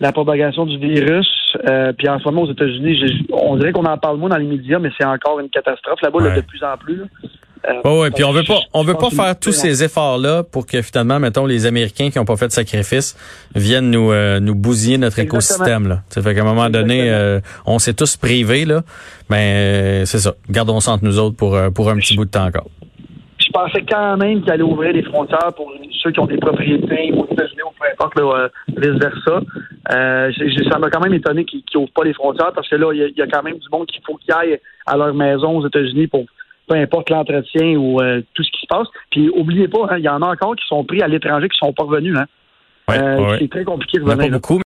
la 0.00 0.12
propagation 0.12 0.66
du 0.66 0.78
virus. 0.78 1.28
Euh, 1.68 1.92
puis 1.92 2.08
en 2.08 2.18
ce 2.18 2.24
moment, 2.24 2.42
aux 2.42 2.52
États-Unis, 2.52 3.26
on 3.32 3.56
dirait 3.56 3.72
qu'on 3.72 3.84
en 3.84 3.98
parle 3.98 4.18
moins 4.18 4.28
dans 4.28 4.36
les 4.36 4.46
médias, 4.46 4.78
mais 4.78 4.90
c'est 4.98 5.06
encore 5.06 5.40
une 5.40 5.50
catastrophe 5.50 6.00
là-bas 6.02 6.36
de 6.36 6.40
plus 6.42 6.62
en 6.62 6.76
plus. 6.76 7.02
Euh, 7.68 7.80
oh 7.84 8.00
ouais, 8.00 8.10
puis 8.10 8.24
on 8.24 8.32
veut 8.32 8.44
pas, 8.44 8.60
on 8.72 8.82
veut 8.82 8.94
pas 8.94 9.10
faire 9.10 9.38
tous 9.38 9.52
ces 9.52 9.84
efforts-là 9.84 10.42
pour 10.44 10.66
que 10.66 10.80
finalement, 10.80 11.20
mettons, 11.20 11.44
les 11.44 11.66
Américains 11.66 12.10
qui 12.10 12.18
n'ont 12.18 12.24
pas 12.24 12.36
fait 12.36 12.46
de 12.46 12.52
sacrifice 12.52 13.16
viennent 13.54 13.90
nous 13.90 14.12
euh, 14.12 14.40
nous 14.40 14.54
bousiller 14.54 14.96
notre 14.98 15.18
écosystème 15.18 15.88
là. 15.88 16.02
Ça 16.08 16.22
fait 16.22 16.34
qu'à 16.34 16.40
un 16.40 16.44
moment 16.44 16.70
donné, 16.70 17.10
euh, 17.10 17.40
on 17.66 17.78
s'est 17.78 17.94
tous 17.94 18.16
privés 18.16 18.64
là, 18.64 18.82
mais 19.28 20.04
c'est 20.06 20.18
ça. 20.18 20.34
Gardons 20.48 20.80
ça 20.80 20.92
entre 20.92 21.04
nous 21.04 21.18
autres 21.18 21.36
pour 21.36 21.58
pour 21.74 21.90
un 21.90 21.96
petit 21.96 22.16
bout 22.16 22.24
de 22.24 22.30
temps 22.30 22.46
encore. 22.46 22.68
Je 23.38 23.50
pensais 23.52 23.82
quand 23.82 24.16
même 24.16 24.42
qu'il 24.42 24.52
allait 24.52 24.62
ouvrir 24.62 24.92
les 24.92 25.02
frontières 25.02 25.52
pour 25.56 25.72
ceux 26.02 26.12
qui 26.12 26.20
ont 26.20 26.26
des 26.26 26.36
propriétés 26.36 27.12
aux 27.12 27.26
États-Unis 27.32 27.62
ou 27.66 27.72
peu 27.78 27.86
importe, 27.92 28.18
là, 28.18 28.48
vice-versa. 28.68 29.40
Euh, 29.92 30.30
ça 30.70 30.78
m'a 30.78 30.90
quand 30.90 31.00
même 31.00 31.14
étonné 31.14 31.44
qu'ils 31.44 31.62
n'ouvrent 31.74 31.92
pas 31.92 32.04
les 32.04 32.12
frontières 32.14 32.52
parce 32.54 32.68
que 32.68 32.76
là, 32.76 32.92
il 32.92 33.12
y, 33.16 33.22
a 33.22 33.26
quand 33.26 33.42
même 33.42 33.58
du 33.58 33.68
monde 33.72 33.86
qu'il 33.86 34.02
faut 34.06 34.16
qu'ils 34.16 34.32
aillent 34.32 34.60
à 34.86 34.96
leur 34.96 35.14
maison 35.14 35.58
aux 35.58 35.66
États-Unis 35.66 36.06
pour 36.06 36.24
peu 36.70 36.76
importe 36.76 37.10
l'entretien 37.10 37.76
ou 37.76 38.00
euh, 38.00 38.22
tout 38.32 38.44
ce 38.44 38.50
qui 38.52 38.60
se 38.60 38.66
passe. 38.68 38.86
Puis 39.10 39.28
oubliez 39.28 39.66
pas, 39.66 39.88
hein, 39.90 39.98
il 39.98 40.04
y 40.04 40.08
en 40.08 40.22
a 40.22 40.26
encore 40.26 40.54
qui 40.54 40.64
sont 40.66 40.84
pris 40.84 41.02
à 41.02 41.08
l'étranger 41.08 41.48
qui 41.48 41.58
sont 41.58 41.72
pas 41.72 41.82
revenus. 41.82 42.16
Hein. 42.16 42.26
Euh, 42.90 43.36
c'est 43.38 43.50
très 43.50 43.64
compliqué 43.64 43.98
de 43.98 44.04
revenir. 44.04 44.40